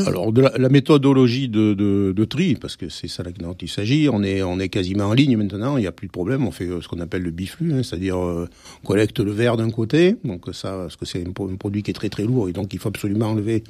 Alors 0.05 0.33
de 0.33 0.41
la, 0.41 0.69
méthodologie 0.69 1.47
de, 1.47 1.73
de, 1.73 2.13
de, 2.15 2.25
tri, 2.25 2.55
parce 2.55 2.75
que 2.75 2.89
c'est 2.89 3.07
ça 3.07 3.23
dont 3.23 3.53
il 3.53 3.69
s'agit, 3.69 4.09
on 4.11 4.21
est, 4.21 4.43
on 4.43 4.59
est 4.59 4.69
quasiment 4.69 5.05
en 5.05 5.13
ligne 5.13 5.37
maintenant, 5.37 5.77
il 5.77 5.81
n'y 5.81 5.87
a 5.87 5.91
plus 5.91 6.07
de 6.07 6.11
problème, 6.11 6.45
on 6.45 6.51
fait 6.51 6.67
euh, 6.67 6.81
ce 6.81 6.87
qu'on 6.87 6.99
appelle 6.99 7.21
le 7.21 7.31
biflux, 7.31 7.73
hein, 7.73 7.83
c'est-à-dire 7.83 8.17
euh, 8.17 8.49
on 8.83 8.87
collecte 8.87 9.19
le 9.19 9.31
verre 9.31 9.55
d'un 9.55 9.69
côté, 9.69 10.17
donc 10.25 10.45
ça, 10.51 10.71
parce 10.71 10.97
que 10.97 11.05
c'est 11.05 11.25
un, 11.25 11.31
produit 11.31 11.83
qui 11.83 11.91
est 11.91 11.93
très 11.93 12.09
très 12.09 12.23
lourd 12.23 12.49
et 12.49 12.53
donc 12.53 12.73
il 12.73 12.79
faut 12.79 12.89
absolument 12.89 13.27
enlever 13.27 13.63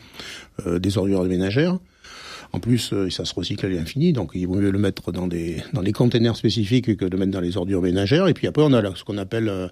euh, 0.65 0.79
des 0.79 0.97
ordures 0.97 1.23
ménagères. 1.25 1.77
En 2.51 2.59
plus, 2.59 2.93
ça 3.09 3.25
se 3.25 3.33
recycle 3.33 3.65
à 3.65 3.69
l'infini, 3.69 4.13
donc 4.13 4.31
il 4.35 4.45
vaut 4.45 4.53
mieux 4.53 4.69
le 4.69 4.77
mettre 4.77 5.11
dans 5.11 5.25
des 5.25 5.63
dans 5.73 5.81
des 5.81 5.91
containers 5.91 6.35
spécifiques 6.35 6.95
que 6.97 7.05
de 7.05 7.09
le 7.09 7.17
mettre 7.17 7.31
dans 7.31 7.41
les 7.41 7.57
ordures 7.57 7.81
ménagères. 7.81 8.27
Et 8.27 8.35
puis 8.35 8.45
après, 8.45 8.61
on 8.61 8.73
a 8.73 8.81
là, 8.81 8.91
ce 8.95 9.03
qu'on 9.03 9.17
appelle 9.17 9.71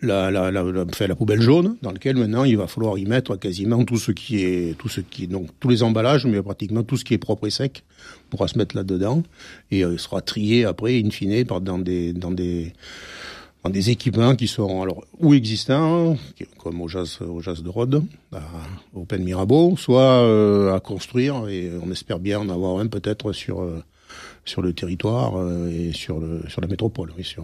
la, 0.00 0.30
la, 0.30 0.50
la, 0.52 0.62
la, 0.62 1.14
poubelle 1.16 1.40
jaune, 1.40 1.76
dans 1.82 1.90
laquelle 1.90 2.16
maintenant 2.16 2.44
il 2.44 2.56
va 2.56 2.68
falloir 2.68 2.98
y 2.98 3.04
mettre 3.04 3.36
quasiment 3.36 3.84
tout 3.84 3.98
ce 3.98 4.12
qui 4.12 4.44
est, 4.44 4.78
tout 4.78 4.88
ce 4.88 5.00
qui 5.00 5.24
est, 5.24 5.26
donc 5.26 5.48
tous 5.58 5.68
les 5.68 5.82
emballages, 5.82 6.24
mais 6.24 6.40
pratiquement 6.40 6.84
tout 6.84 6.96
ce 6.96 7.04
qui 7.04 7.14
est 7.14 7.18
propre 7.18 7.48
et 7.48 7.50
sec 7.50 7.82
pourra 8.30 8.46
se 8.46 8.56
mettre 8.56 8.76
là-dedans 8.76 9.24
et 9.72 9.84
euh, 9.84 9.98
sera 9.98 10.20
trié 10.20 10.64
après, 10.64 11.00
in 11.00 11.10
fine, 11.10 11.44
par, 11.44 11.60
dans 11.60 11.78
des, 11.78 12.12
dans 12.12 12.30
des, 12.30 12.72
dans 13.64 13.70
des 13.70 13.90
équipements 13.90 14.36
qui 14.36 14.46
seront 14.46 14.82
alors 14.82 15.04
ou 15.18 15.34
existants, 15.34 16.16
comme 16.58 16.80
au 16.80 16.86
jazz, 16.86 17.18
au 17.20 17.40
jazz 17.40 17.64
de 17.64 17.68
Rhodes, 17.68 18.04
à 18.32 18.42
Open 18.94 19.24
Mirabeau, 19.24 19.76
soit 19.76 20.22
euh, 20.22 20.76
à 20.76 20.78
construire 20.78 21.48
et 21.48 21.72
on 21.82 21.90
espère 21.90 22.20
bien 22.20 22.38
en 22.38 22.48
avoir 22.50 22.78
un 22.78 22.86
peut-être 22.86 23.32
sur, 23.32 23.62
euh, 23.62 23.82
sur 24.44 24.62
le 24.62 24.72
territoire 24.72 25.32
et 25.72 25.92
sur, 25.92 26.20
le, 26.20 26.42
sur 26.48 26.60
la 26.60 26.68
métropole, 26.68 27.12
bien 27.16 27.24
sûr. 27.24 27.42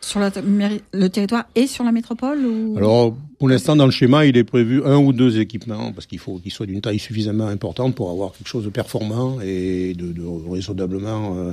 Sur 0.00 0.20
le 0.20 1.08
territoire 1.08 1.44
et 1.54 1.66
sur 1.66 1.84
la 1.84 1.92
métropole 1.92 2.38
ou... 2.46 2.76
Alors, 2.76 3.16
pour 3.38 3.48
l'instant, 3.48 3.74
dans 3.74 3.84
le 3.84 3.90
schéma, 3.90 4.26
il 4.26 4.36
est 4.36 4.44
prévu 4.44 4.82
un 4.84 4.96
ou 4.96 5.12
deux 5.12 5.40
équipements, 5.40 5.92
parce 5.92 6.06
qu'il 6.06 6.18
faut 6.18 6.38
qu'ils 6.38 6.52
soient 6.52 6.66
d'une 6.66 6.80
taille 6.80 6.98
suffisamment 6.98 7.48
importante 7.48 7.94
pour 7.94 8.10
avoir 8.10 8.32
quelque 8.32 8.46
chose 8.46 8.64
de 8.64 8.70
performant 8.70 9.40
et 9.40 9.94
de, 9.94 10.12
de 10.12 10.22
raisonnablement, 10.50 11.36
euh, 11.36 11.52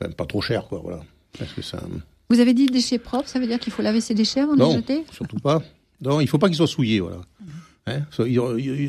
enfin, 0.00 0.10
pas 0.12 0.24
trop 0.24 0.40
cher, 0.40 0.66
quoi, 0.66 0.80
voilà. 0.82 1.00
Parce 1.38 1.52
que 1.52 1.62
ça... 1.62 1.80
Vous 2.30 2.40
avez 2.40 2.54
dit 2.54 2.66
déchets 2.66 2.98
propres, 2.98 3.28
ça 3.28 3.38
veut 3.38 3.46
dire 3.46 3.58
qu'il 3.58 3.72
faut 3.72 3.82
laver 3.82 4.00
ses 4.00 4.14
déchets 4.14 4.40
avant 4.40 4.56
de 4.56 4.64
les 4.64 4.72
jeter? 4.72 5.04
surtout 5.12 5.38
pas. 5.38 5.62
Non, 6.00 6.20
il 6.20 6.28
faut 6.28 6.38
pas 6.38 6.48
qu'ils 6.48 6.56
soient 6.56 6.66
souillés, 6.66 7.00
voilà. 7.00 7.18
Hein 7.86 8.02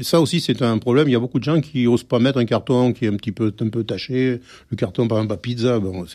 ça 0.03 0.21
aussi, 0.21 0.39
c'est 0.39 0.61
un 0.61 0.77
problème. 0.77 1.09
Il 1.09 1.11
y 1.11 1.15
a 1.15 1.19
beaucoup 1.19 1.39
de 1.39 1.43
gens 1.43 1.59
qui 1.61 1.87
osent 1.87 2.03
pas 2.03 2.19
mettre 2.19 2.37
un 2.37 2.45
carton 2.45 2.93
qui 2.93 3.05
est 3.05 3.07
un 3.07 3.15
petit 3.15 3.31
peu, 3.31 3.53
un 3.59 3.69
peu 3.69 3.83
taché. 3.83 4.39
Le 4.69 4.77
carton, 4.77 5.07
par 5.07 5.17
exemple, 5.17 5.33
à 5.33 5.37
pizza, 5.37 5.79
bon, 5.79 6.05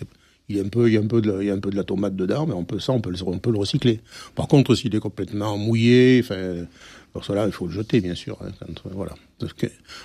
il 0.49 0.57
y 0.57 0.61
a 0.61 0.63
un 0.63 0.69
peu, 0.69 0.89
il 0.89 0.95
y 0.95 0.97
a 0.97 1.01
un 1.01 1.07
peu 1.07 1.21
de, 1.21 1.31
la, 1.31 1.43
il 1.43 1.47
y 1.47 1.51
a 1.51 1.55
un 1.55 1.61
peu 1.61 1.71
de 1.71 1.77
la 1.77 1.85
tomate 1.85 2.17
dedans, 2.17 2.47
mais 2.47 2.55
on 2.55 2.65
peut 2.65 2.79
ça, 2.79 2.93
on 2.93 3.01
peut 3.01 3.11
le, 3.11 3.19
on 3.27 3.39
peut 3.39 3.53
le 3.53 3.59
recycler. 3.59 4.01
Par 4.35 4.49
contre, 4.49 4.75
s'il 4.75 4.95
est 4.95 5.01
complètement 5.01 5.59
mouillé, 5.59 6.21
enfin, 6.25 6.67
pour 7.13 7.25
cela, 7.25 7.47
il 7.47 7.53
faut 7.53 7.67
le 7.67 7.73
jeter, 7.73 8.01
bien 8.01 8.15
sûr. 8.15 8.39
Hein, 8.43 8.53
voilà. 8.93 9.15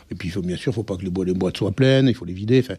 Et 0.09 0.15
puis, 0.15 0.29
il 0.29 0.31
faut, 0.31 0.41
bien 0.41 0.55
sûr, 0.55 0.71
il 0.71 0.75
faut 0.75 0.83
pas 0.83 0.95
que 0.95 1.03
les, 1.03 1.09
boîtes, 1.09 1.27
les 1.27 1.33
boîtes 1.33 1.57
soient 1.57 1.71
pleines, 1.71 2.07
il 2.07 2.15
faut 2.15 2.25
les 2.25 2.33
vider. 2.33 2.59
Enfin, 2.59 2.75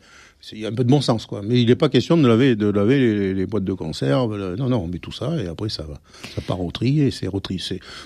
il 0.52 0.59
y 0.59 0.66
a 0.66 0.68
un 0.68 0.75
peu 0.75 0.85
de 0.85 0.88
bon 0.88 1.00
sens, 1.00 1.26
quoi. 1.26 1.42
Mais 1.42 1.61
il 1.61 1.68
n'est 1.68 1.76
pas 1.76 1.88
question 1.88 2.16
de 2.16 2.26
laver, 2.26 2.56
de 2.56 2.66
laver 2.66 3.35
les, 3.35 3.47
boîtes 3.47 3.64
de 3.64 3.73
conserve. 3.73 4.37
Non, 4.56 4.68
non, 4.68 4.78
on 4.78 4.88
met 4.88 4.99
tout 4.99 5.12
ça 5.12 5.40
et 5.40 5.47
après 5.47 5.68
ça 5.68 5.85
va, 5.85 6.00
ça 6.35 6.40
part 6.40 6.61
au 6.61 6.71
tri 6.71 7.00
et 7.00 7.11
c'est 7.11 7.26
retri. 7.26 7.56
Vous 7.56 7.62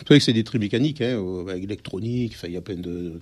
savez 0.06 0.18
que 0.18 0.24
c'est 0.24 0.32
des 0.32 0.44
tri 0.44 0.58
mécaniques, 0.58 1.00
hein. 1.00 1.18
Enfin, 1.18 1.56
il 1.56 2.52
y 2.52 2.56
a 2.56 2.60
plein 2.60 2.76
de. 2.76 3.20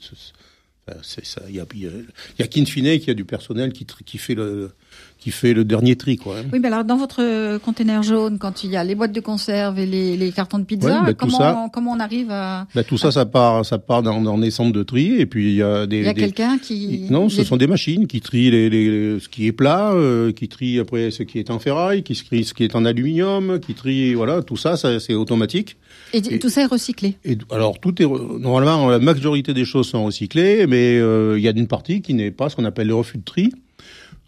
c'est 1.03 1.25
ça. 1.25 1.43
Il 1.49 1.55
y 1.55 1.61
a, 1.61 1.67
y 1.75 2.43
a, 2.43 2.47
qu'in 2.47 2.65
qui 2.65 3.11
a 3.11 3.15
du 3.15 3.25
personnel 3.25 3.73
qui, 3.73 3.87
qui 4.05 4.19
fait 4.19 4.35
le 4.35 4.73
qui 5.19 5.31
fait 5.31 5.55
le 5.55 5.65
dernier 5.65 5.97
tri. 5.97 6.17
Quoi. 6.17 6.37
Oui, 6.53 6.59
mais 6.61 6.69
alors 6.69 6.85
dans 6.85 6.97
votre 6.97 7.23
euh, 7.23 7.59
conteneur 7.59 8.03
jaune, 8.03 8.39
quand 8.39 8.65
il 8.65 8.71
y 8.71 8.77
a 8.77 8.85
les 8.85 8.95
boîtes 8.95 9.13
de 9.13 9.21
conserve 9.21 9.79
et 9.79 9.87
les, 9.87 10.17
les 10.17 10.31
cartons 10.31 10.59
de 10.59 10.65
pizza, 10.65 11.03
ben, 11.03 11.15
comment, 11.15 11.69
comment 11.69 11.93
on 11.93 12.01
arrive 12.01 12.31
à... 12.31 12.67
Ben, 12.75 12.85
tout 12.85 12.99
ça, 12.99 13.11
ça 13.11 13.27
part, 13.27 13.65
ça 13.65 13.79
part 13.79 14.03
dans, 14.03 14.21
dans 14.21 14.39
des 14.39 14.51
centres 14.51 14.73
de 14.73 14.83
tri 14.83 15.15
et 15.19 15.27
puis 15.27 15.51
il 15.51 15.57
y 15.57 15.63
a 15.63 15.87
des... 15.87 15.99
Il 15.99 16.05
y 16.05 16.09
a 16.09 16.15
quelqu'un 16.15 16.59
qui... 16.59 17.07
Non, 17.11 17.29
ce 17.29 17.45
sont 17.45 17.57
des 17.57 17.67
machines 17.67 18.07
qui 18.07 18.21
trient 18.21 18.51
les, 18.51 18.69
les, 18.69 19.19
ce 19.21 19.29
qui 19.29 19.47
est 19.47 19.53
plat, 19.53 19.93
euh, 19.93 20.33
qui 20.33 20.49
trient 20.49 20.79
après 20.79 21.11
ce 21.11 21.23
qui 21.23 21.39
est 21.39 21.51
en 21.51 21.59
ferraille, 21.59 22.03
qui 22.03 22.15
trient 22.15 22.45
ce 22.45 22.55
qui 22.55 22.65
est 22.65 22.77
en 22.77 22.85
aluminium, 22.85 23.59
qui 23.61 23.75
trient... 23.75 24.15
Voilà, 24.15 24.43
tout 24.43 24.57
ça, 24.57 24.77
ça 24.77 25.01
c'est 25.01 25.15
automatique. 25.15 25.77
Et, 26.13 26.39
tout 26.39 26.51
ça 26.51 26.63
est 26.63 26.67
recyclé 26.67 27.17
et, 27.25 27.39
Alors, 27.51 27.81
tout 27.81 28.01
est... 28.03 28.07
Normalement, 28.07 28.89
la 28.89 28.99
majorité 28.99 29.55
des 29.55 29.65
choses 29.65 29.89
sont 29.89 30.05
recyclées, 30.05 30.67
mais 30.67 30.99
euh, 30.99 31.39
il 31.39 31.45
y 31.45 31.49
a 31.49 31.53
une 31.53 31.67
partie 31.67 32.03
qui 32.03 32.15
n'est 32.15 32.31
pas 32.31 32.49
ce 32.49 32.57
qu'on 32.57 32.65
appelle 32.65 32.89
le 32.89 32.95
refus 32.95 33.19
de 33.19 33.25
tri. 33.25 33.53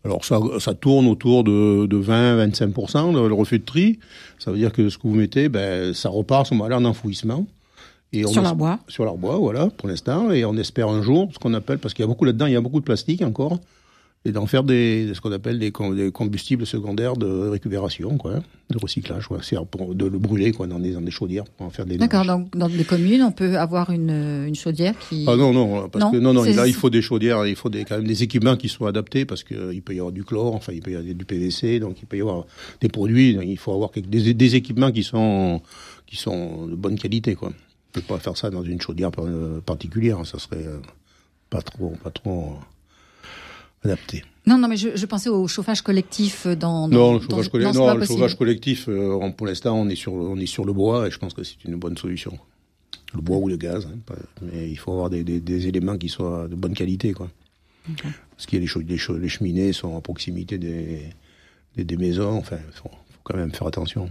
Alors 0.08 0.24
ça, 0.24 0.40
ça 0.58 0.72
tourne 0.72 1.06
autour 1.06 1.44
de, 1.44 1.84
de 1.84 2.02
20-25% 2.02 3.12
le, 3.12 3.34
refus 3.34 3.58
de 3.58 3.64
tri. 3.64 3.98
Ça 4.38 4.50
veut 4.50 4.56
dire 4.56 4.72
que 4.72 4.88
ce 4.88 4.96
que 4.96 5.06
vous 5.06 5.14
mettez, 5.14 5.50
ben, 5.50 5.92
ça 5.92 6.08
repart 6.08 6.46
à 6.46 6.48
ce 6.48 6.54
moment-là 6.54 6.78
en 6.78 6.86
enfouissement. 6.86 7.46
Et 8.14 8.26
sur 8.26 8.40
l'arbois 8.40 8.78
Sur 8.88 9.04
l'arbois, 9.04 9.36
voilà, 9.36 9.68
pour 9.76 9.86
l'instant. 9.86 10.30
Et 10.30 10.46
on 10.46 10.56
espère 10.56 10.88
un 10.88 11.02
jour, 11.02 11.28
ce 11.34 11.38
qu'on 11.38 11.52
appelle, 11.52 11.78
parce 11.78 11.92
qu'il 11.92 12.04
y 12.04 12.06
a 12.06 12.06
beaucoup 12.06 12.24
là-dedans, 12.24 12.46
il 12.46 12.54
y 12.54 12.56
a 12.56 12.60
beaucoup 12.62 12.80
de 12.80 12.86
plastique 12.86 13.20
encore, 13.20 13.58
et 14.24 14.32
d'en 14.32 14.46
faire 14.46 14.64
des, 14.64 15.12
ce 15.14 15.20
qu'on 15.20 15.32
appelle 15.32 15.58
des, 15.58 15.70
combustibles 15.70 16.66
secondaires 16.66 17.16
de 17.16 17.26
récupération, 17.26 18.18
quoi, 18.18 18.40
de 18.68 18.78
recyclage, 18.78 19.28
quoi. 19.28 19.38
C'est 19.42 19.56
pour 19.70 19.94
de 19.94 20.06
le 20.06 20.18
brûler, 20.18 20.52
quoi, 20.52 20.66
dans 20.66 20.80
des, 20.80 20.92
dans 20.92 21.00
des 21.00 21.10
chaudières 21.10 21.44
pour 21.44 21.66
en 21.66 21.70
faire 21.70 21.86
des. 21.86 21.96
D'accord. 21.96 22.24
Donc, 22.24 22.56
dans 22.56 22.68
des 22.68 22.84
communes, 22.84 23.22
on 23.22 23.30
peut 23.30 23.56
avoir 23.56 23.90
une, 23.90 24.44
une 24.46 24.54
chaudière 24.54 24.94
qui. 24.98 25.24
Ah 25.28 25.36
non, 25.36 25.52
non, 25.52 25.88
parce 25.88 26.10
que 26.10 26.18
non, 26.18 26.34
non, 26.34 26.42
là, 26.42 26.66
il 26.66 26.74
faut 26.74 26.90
des 26.90 27.00
chaudières, 27.00 27.46
il 27.46 27.56
faut 27.56 27.68
des, 27.68 27.84
quand 27.84 27.96
même 27.96 28.06
des 28.06 28.22
équipements 28.22 28.56
qui 28.56 28.68
soient 28.68 28.88
adaptés 28.88 29.24
parce 29.24 29.44
qu'il 29.44 29.82
peut 29.82 29.94
y 29.94 29.98
avoir 29.98 30.12
du 30.12 30.24
chlore, 30.24 30.54
enfin, 30.54 30.72
il 30.72 30.82
peut 30.82 30.90
y 30.90 30.96
avoir 30.96 31.14
du 31.14 31.24
PVC, 31.24 31.78
donc 31.78 31.96
il 32.02 32.06
peut 32.06 32.16
y 32.16 32.20
avoir 32.20 32.44
des 32.80 32.88
produits, 32.88 33.38
il 33.40 33.58
faut 33.58 33.72
avoir 33.72 33.90
des, 33.90 34.34
des 34.34 34.56
équipements 34.56 34.90
qui 34.90 35.04
sont, 35.04 35.62
qui 36.06 36.16
sont 36.16 36.66
de 36.66 36.74
bonne 36.74 36.98
qualité, 36.98 37.34
quoi. 37.34 37.50
On 37.50 37.92
peut 37.92 38.02
pas 38.02 38.18
faire 38.18 38.36
ça 38.36 38.50
dans 38.50 38.62
une 38.62 38.80
chaudière 38.80 39.10
particulière, 39.64 40.26
ça 40.26 40.38
serait 40.38 40.66
euh, 40.66 40.78
pas 41.48 41.62
trop, 41.62 41.94
pas 42.02 42.10
trop 42.10 42.58
adapté. 43.84 44.24
Non, 44.46 44.58
non, 44.58 44.68
mais 44.68 44.76
je, 44.76 44.96
je, 44.96 45.06
pensais 45.06 45.28
au 45.28 45.46
chauffage 45.46 45.82
collectif 45.82 46.46
dans. 46.46 46.88
non, 46.88 47.14
le 47.14 47.20
chauffage, 47.20 47.74
non, 47.74 47.94
le 47.94 48.06
chauffage 48.06 48.36
collectif, 48.36 48.88
euh, 48.88 49.30
pour 49.30 49.46
l'instant, 49.46 49.78
on 49.78 49.88
est 49.88 49.94
sur, 49.94 50.14
on 50.14 50.36
est 50.38 50.46
sur 50.46 50.64
le 50.64 50.72
bois 50.72 51.06
et 51.06 51.10
je 51.10 51.18
pense 51.18 51.34
que 51.34 51.44
c'est 51.44 51.62
une 51.64 51.76
bonne 51.76 51.96
solution. 51.96 52.38
Le 53.14 53.20
bois 53.20 53.38
ou 53.38 53.48
le 53.48 53.56
gaz, 53.56 53.86
hein, 53.86 54.14
mais 54.42 54.70
il 54.70 54.78
faut 54.78 54.92
avoir 54.92 55.10
des, 55.10 55.24
des, 55.24 55.40
des, 55.40 55.66
éléments 55.66 55.96
qui 55.96 56.08
soient 56.08 56.46
de 56.48 56.54
bonne 56.54 56.74
qualité, 56.74 57.12
quoi. 57.12 57.30
Parce 58.02 58.46
qu'il 58.46 58.62
y 58.62 58.62
a 58.62 58.66
les, 58.66 58.84
les, 58.84 59.18
les, 59.18 59.28
cheminées 59.28 59.72
sont 59.72 59.96
à 59.96 60.00
proximité 60.02 60.58
des, 60.58 61.04
des, 61.76 61.96
maisons, 61.96 62.36
enfin, 62.36 62.58
il 62.66 62.74
faut, 62.74 62.90
faut 62.90 63.20
quand 63.24 63.36
même 63.36 63.52
faire 63.52 63.66
attention. 63.66 64.10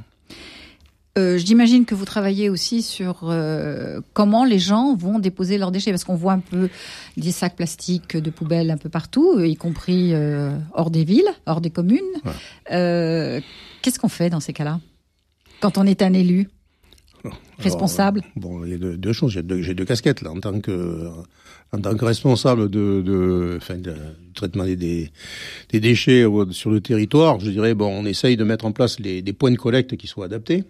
Euh, 1.18 1.38
J'imagine 1.38 1.86
que 1.86 1.96
vous 1.96 2.06
travaillez 2.06 2.50
aussi 2.50 2.82
sur 2.82 3.22
euh, 3.24 4.02
comment 4.14 4.46
les 4.46 4.60
gens 4.60 4.96
vont 4.96 5.20
déposer 5.20 5.58
leurs 5.58 5.72
déchets, 5.72 5.92
parce 5.92 6.04
qu'on 6.04 6.16
voit 6.16 6.34
un 6.34 6.40
peu 6.40 6.70
des 7.16 7.32
sacs 7.32 7.56
plastiques 7.56 8.16
de 8.16 8.30
poubelles 8.30 8.70
un 8.70 8.78
peu 8.78 8.90
partout, 8.90 9.40
y 9.40 9.56
compris 9.56 10.14
euh, 10.14 10.52
hors 10.74 10.92
des 10.92 11.04
villes, 11.04 11.30
hors 11.46 11.62
des 11.62 11.72
communes. 11.72 12.02
Euh, 12.72 13.42
qu'est-ce 13.82 14.00
qu'on 14.00 14.10
fait 14.10 14.30
dans 14.30 14.40
ces 14.40 14.54
cas-là 14.54 14.80
Quand 15.60 15.78
on 15.78 15.86
est 15.86 16.02
un 16.02 16.14
élu 16.14 16.50
responsable? 17.58 18.22
Bon, 18.36 18.64
il 18.64 18.72
y 18.72 18.74
a 18.76 18.78
deux, 18.78 19.14
choses. 19.14 19.32
J'ai 19.32 19.42
deux, 19.42 19.74
deux, 19.74 19.86
casquettes 19.86 20.22
là 20.22 20.32
en 20.32 20.40
tant 20.40 20.60
que 20.62 21.10
en 21.74 21.80
tant 21.80 21.98
que 21.98 22.06
responsable 22.06 22.70
de, 22.70 23.02
de, 23.02 23.58
enfin, 23.58 23.76
de 23.76 23.92
du 23.92 24.34
traitement 24.34 24.64
des, 24.64 24.78
des, 24.78 25.12
des, 25.70 25.80
déchets 25.80 26.26
sur 26.52 26.70
le 26.70 26.80
territoire. 26.80 27.40
Je 27.40 27.50
dirais 27.50 27.74
bon, 27.74 27.88
on 27.88 28.06
essaye 28.06 28.38
de 28.38 28.44
mettre 28.44 28.66
en 28.66 28.72
place 28.72 29.00
les, 29.00 29.22
des 29.22 29.34
points 29.34 29.52
de 29.52 29.58
collecte 29.58 29.98
qui 29.98 30.08
soient 30.08 30.26
adaptés. 30.26 30.64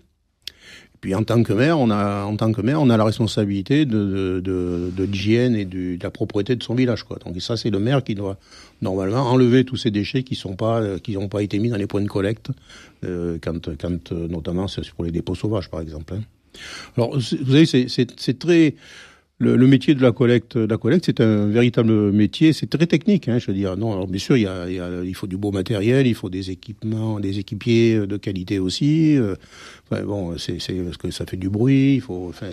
Puis 1.02 1.14
en 1.14 1.24
tant 1.24 1.44
que 1.44 1.54
maire, 1.54 1.80
on 1.80 1.90
a 1.90 2.24
en 2.24 2.36
tant 2.36 2.52
que 2.52 2.62
maire, 2.62 2.82
on 2.82 2.90
a 2.90 2.98
la 2.98 3.04
responsabilité 3.04 3.86
de, 3.86 4.42
de, 4.44 4.92
de, 4.96 5.04
l'hygiène 5.04 5.56
et 5.56 5.66
de, 5.66 5.98
la 6.02 6.10
propreté 6.10 6.56
de 6.56 6.64
son 6.64 6.76
village, 6.76 7.04
quoi. 7.04 7.18
Donc 7.24 7.40
ça, 7.42 7.56
c'est 7.56 7.70
le 7.70 7.80
maire 7.80 8.04
qui 8.04 8.16
doit 8.16 8.38
normalement 8.82 9.30
enlever 9.30 9.64
tous 9.64 9.78
ces 9.78 9.92
déchets 9.92 10.24
qui 10.24 10.36
sont 10.36 10.56
pas 10.56 11.00
qui 11.00 11.14
n'ont 11.14 11.30
pas 11.30 11.44
été 11.44 11.60
mis 11.60 11.70
dans 11.70 11.78
les 11.78 11.88
points 11.88 12.02
de 12.02 12.08
collecte, 12.08 12.50
euh, 13.04 13.38
quand 13.42 13.76
quand 13.78 14.12
euh, 14.12 14.28
notamment 14.28 14.68
c'est 14.68 14.90
pour 14.92 15.04
les 15.04 15.12
dépôts 15.12 15.36
sauvages, 15.36 15.70
par 15.70 15.82
exemple. 15.82 16.16
Hein. 16.16 16.24
Alors 16.96 17.14
vous 17.14 17.22
savez, 17.22 17.66
c'est 17.88 18.40
très 18.40 18.76
le, 19.40 19.56
le, 19.56 19.68
métier 19.68 19.94
de 19.94 20.02
la 20.02 20.12
collecte, 20.12 20.56
la 20.56 20.78
collecte, 20.78 21.06
c'est 21.06 21.22
un 21.22 21.46
véritable 21.48 22.12
métier. 22.12 22.54
C'est 22.54 22.68
très 22.68 22.88
technique, 22.88 23.28
hein, 23.28 23.38
je 23.38 23.48
veux 23.48 23.54
dire. 23.54 23.78
Non, 23.78 23.94
alors 23.94 24.08
bien 24.08 24.20
sûr, 24.20 24.36
il, 24.36 24.44
y 24.44 24.48
a, 24.48 24.68
il, 24.68 24.76
y 24.76 24.80
a, 24.80 25.04
il, 25.04 25.14
faut 25.14 25.28
du 25.28 25.38
beau 25.38 25.52
matériel, 25.52 26.08
il 26.08 26.16
faut 26.16 26.30
des 26.30 26.50
équipements, 26.50 27.20
des 27.20 27.38
équipiers 27.38 28.08
de 28.08 28.18
qualité 28.18 28.58
aussi. 28.58 29.16
Euh, 29.16 29.36
enfin, 29.90 30.04
bon, 30.04 30.38
c'est 30.38 30.58
parce 30.84 30.98
que 30.98 31.12
ça 31.12 31.26
fait 31.26 31.38
du 31.38 31.50
bruit. 31.50 31.96
Il 31.96 32.02
faut, 32.02 32.28
enfin, 32.30 32.48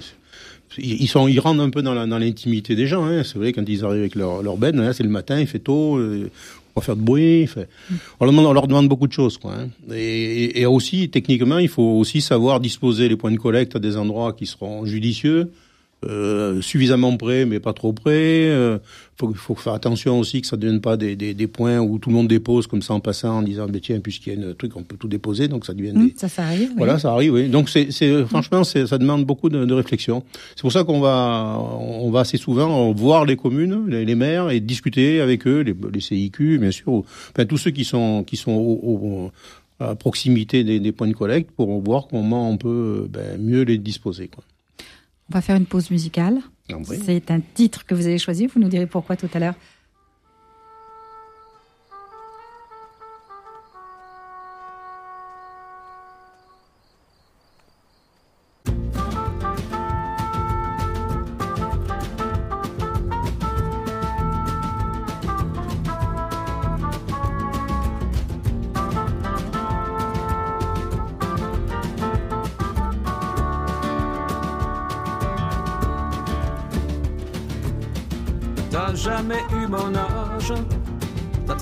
ils 0.76 1.09
sont, 1.09 1.26
ils 1.26 1.41
rentrent 1.41 1.62
un 1.62 1.71
peu 1.71 1.81
dans 1.81 1.95
l'intimité 1.95 2.75
des 2.76 2.87
gens. 2.87 3.07
Hein. 3.07 3.23
C'est 3.25 3.38
vrai 3.38 3.53
quand 3.53 3.67
ils 3.67 3.85
arrivent 3.85 4.00
avec 4.00 4.14
leur, 4.14 4.43
leur 4.43 4.59
benne, 4.59 4.79
hein, 4.79 4.93
c'est 4.93 5.05
le 5.05 5.09
matin, 5.09 5.41
il 5.41 5.47
fait 5.47 5.61
tôt. 5.61 5.97
Euh, 5.97 6.31
on 6.76 6.81
va 6.81 6.85
faire 6.85 6.97
de 6.97 7.03
bruit. 7.03 7.47
Fait... 7.47 7.69
On, 8.21 8.25
leur 8.25 8.33
demande, 8.33 8.47
on, 8.47 8.53
leur 8.53 8.67
demande, 8.67 8.88
beaucoup 8.88 9.07
de 9.07 9.12
choses, 9.12 9.38
quoi. 9.38 9.55
Hein. 9.55 9.69
Et, 9.95 10.61
et 10.61 10.67
aussi, 10.67 11.09
techniquement, 11.09 11.59
il 11.59 11.69
faut 11.69 11.83
aussi 11.83 12.21
savoir 12.21 12.61
disposer 12.61 13.09
les 13.09 13.17
points 13.17 13.31
de 13.31 13.38
collecte 13.38 13.76
à 13.76 13.79
des 13.79 13.97
endroits 13.97 14.33
qui 14.35 14.45
seront 14.45 14.85
judicieux. 14.85 15.50
Euh, 16.08 16.61
suffisamment 16.61 17.16
près, 17.16 17.44
mais 17.46 17.61
pas 17.61 17.73
trop 17.73 17.92
près. 17.92 18.46
Euh, 18.49 18.78
faut, 19.16 19.32
faut 19.34 19.54
faire 19.54 19.73
attention 19.73 20.18
aussi 20.18 20.40
que 20.40 20.46
ça 20.46 20.56
ne 20.56 20.62
devienne 20.62 20.80
pas 20.80 20.96
des, 20.96 21.16
des, 21.16 21.34
des, 21.34 21.46
points 21.46 21.78
où 21.78 21.99
tout 21.99 22.11
le 22.11 22.16
monde 22.16 22.28
dépose 22.28 22.66
comme 22.66 22.82
ça 22.82 22.94
en 22.94 23.00
passant 23.00 23.38
en 23.38 23.42
disant, 23.42 23.66
mais 23.73 23.80
tiens, 23.80 24.00
puisqu'il 24.00 24.38
y 24.38 24.44
a 24.44 24.49
un 24.49 24.52
truc, 24.54 24.76
on 24.76 24.82
peut 24.82 24.96
tout 24.96 25.08
déposer, 25.08 25.49
donc 25.49 25.64
ça 25.64 25.73
devient 25.73 25.92
mmh, 25.92 26.11
Ça, 26.16 26.28
ça 26.28 26.42
arrive. 26.42 26.73
Voilà, 26.76 26.99
ça 26.99 27.12
arrive, 27.12 27.34
oui. 27.34 27.49
Donc 27.49 27.68
c'est, 27.70 27.90
franchement, 28.26 28.64
ça 28.64 28.99
demande 28.99 29.25
beaucoup 29.25 29.49
de, 29.49 29.64
de 29.64 29.75
réflexion. 29.75 30.25
C'est 30.56 30.62
pour 30.62 30.73
ça 30.73 30.84
qu'on 30.84 31.00
va, 31.00 31.58
on 31.80 32.11
va 32.11 32.20
assez 32.20 32.38
souvent 32.38 32.92
voir 32.92 33.25
les 33.25 33.37
communes, 33.37 33.87
les, 33.88 34.04
les 34.04 34.14
maires 34.14 34.50
et 34.50 34.61
discuter 34.61 35.20
avec 35.20 35.46
eux, 35.46 35.61
les, 35.61 35.75
les 35.92 36.00
CIQ, 36.00 36.58
bien 36.58 36.70
sûr, 36.70 37.04
enfin 37.30 37.46
tous 37.46 37.58
ceux 37.58 37.70
qui 37.70 37.84
sont 37.84 38.25
qui 38.25 38.37
sont 38.37 38.52
au, 38.52 38.80
au, 38.82 39.30
à 39.80 39.94
proximité 39.94 40.64
des, 40.64 40.80
des, 40.80 40.92
points 40.92 41.08
de 41.08 41.14
collecte 41.14 41.50
pour 41.50 41.80
voir 41.80 42.06
comment 42.08 42.49
on 42.50 42.56
peut 42.56 43.08
ben, 43.08 43.40
mieux 43.40 43.62
les 43.62 43.78
disposer. 43.78 44.28
Quoi. 44.28 44.44
On 45.31 45.35
va 45.35 45.40
faire 45.40 45.57
une 45.57 45.66
pause 45.66 45.90
musicale. 45.90 46.40
Ah 46.73 46.76
C'est 46.85 47.31
un 47.31 47.40
titre 47.40 47.85
que 47.87 47.95
vous 47.95 48.07
avez 48.07 48.19
choisi. 48.19 48.47
Vous 48.47 48.61
nous 48.61 48.69
direz 48.69 48.87
pourquoi 48.87 49.16
tout 49.16 49.28
à 49.35 49.38
l'heure. 49.38 49.54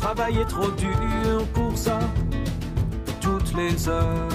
Travaillé 0.03 0.45
trop 0.47 0.71
dur 0.73 1.47
pour 1.55 1.77
ça. 1.77 1.99
Toutes 3.21 3.55
les 3.55 3.89
heures 3.89 4.29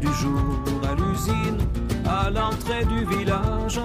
du 0.00 0.12
jour 0.14 0.60
à 0.88 0.94
l'usine, 0.94 1.58
à 2.06 2.30
l'entrée 2.30 2.84
du 2.84 3.04
village, 3.06 3.80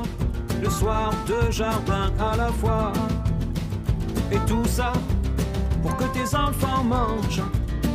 le 0.62 0.70
soir 0.70 1.12
de 1.28 1.52
jardin 1.52 2.12
à 2.20 2.36
la 2.38 2.50
fois. 2.50 2.92
Et 4.32 4.40
tout 4.46 4.66
ça 4.66 4.94
pour 5.82 5.96
que 5.98 6.04
tes 6.06 6.36
enfants 6.36 6.84
mangent. 6.84 7.44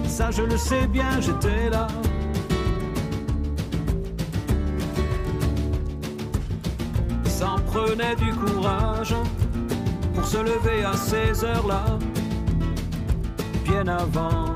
Ça 0.09 0.31
je 0.31 0.43
le 0.43 0.57
sais 0.57 0.87
bien, 0.87 1.21
j'étais 1.21 1.71
là. 1.71 1.87
Ça 7.27 7.55
prenait 7.67 8.17
du 8.17 8.33
courage 8.35 9.15
se 10.27 10.39
lever 10.39 10.83
à 10.83 10.93
ces 10.95 11.45
heures-là 11.45 11.85
bien 13.65 13.87
avant 13.87 14.47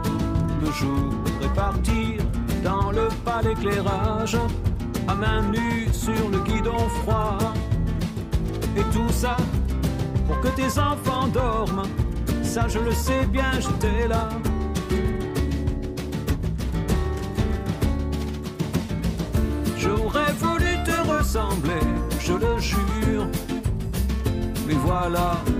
de 0.61 0.67
jour 0.73 1.13
et 1.45 1.49
partir 1.55 2.21
dans 2.65 2.91
le 2.91 3.07
pas 3.25 3.41
d'éclairage, 3.41 4.37
à 5.07 5.15
main 5.15 5.43
nue 5.43 5.87
sur 5.93 6.29
le 6.33 6.41
guidon 6.41 6.89
froid. 7.03 7.39
Et 8.77 8.83
tout 8.93 9.13
ça 9.13 9.37
pour 10.27 10.41
que 10.41 10.49
tes 10.49 10.79
enfants 10.79 11.29
dorment, 11.29 11.87
ça 12.43 12.67
je 12.67 12.81
le 12.81 12.93
sais 12.93 13.27
bien, 13.27 13.53
j'étais 13.61 14.09
là. 14.09 14.29
J'aurais 19.79 20.33
voulu 20.33 20.73
te 20.85 20.97
ressembler, 21.17 21.87
je 22.19 22.33
le 22.33 22.59
jure. 22.59 23.27
Mais 24.67 24.75
voilà, 24.75 25.33
il 25.49 25.60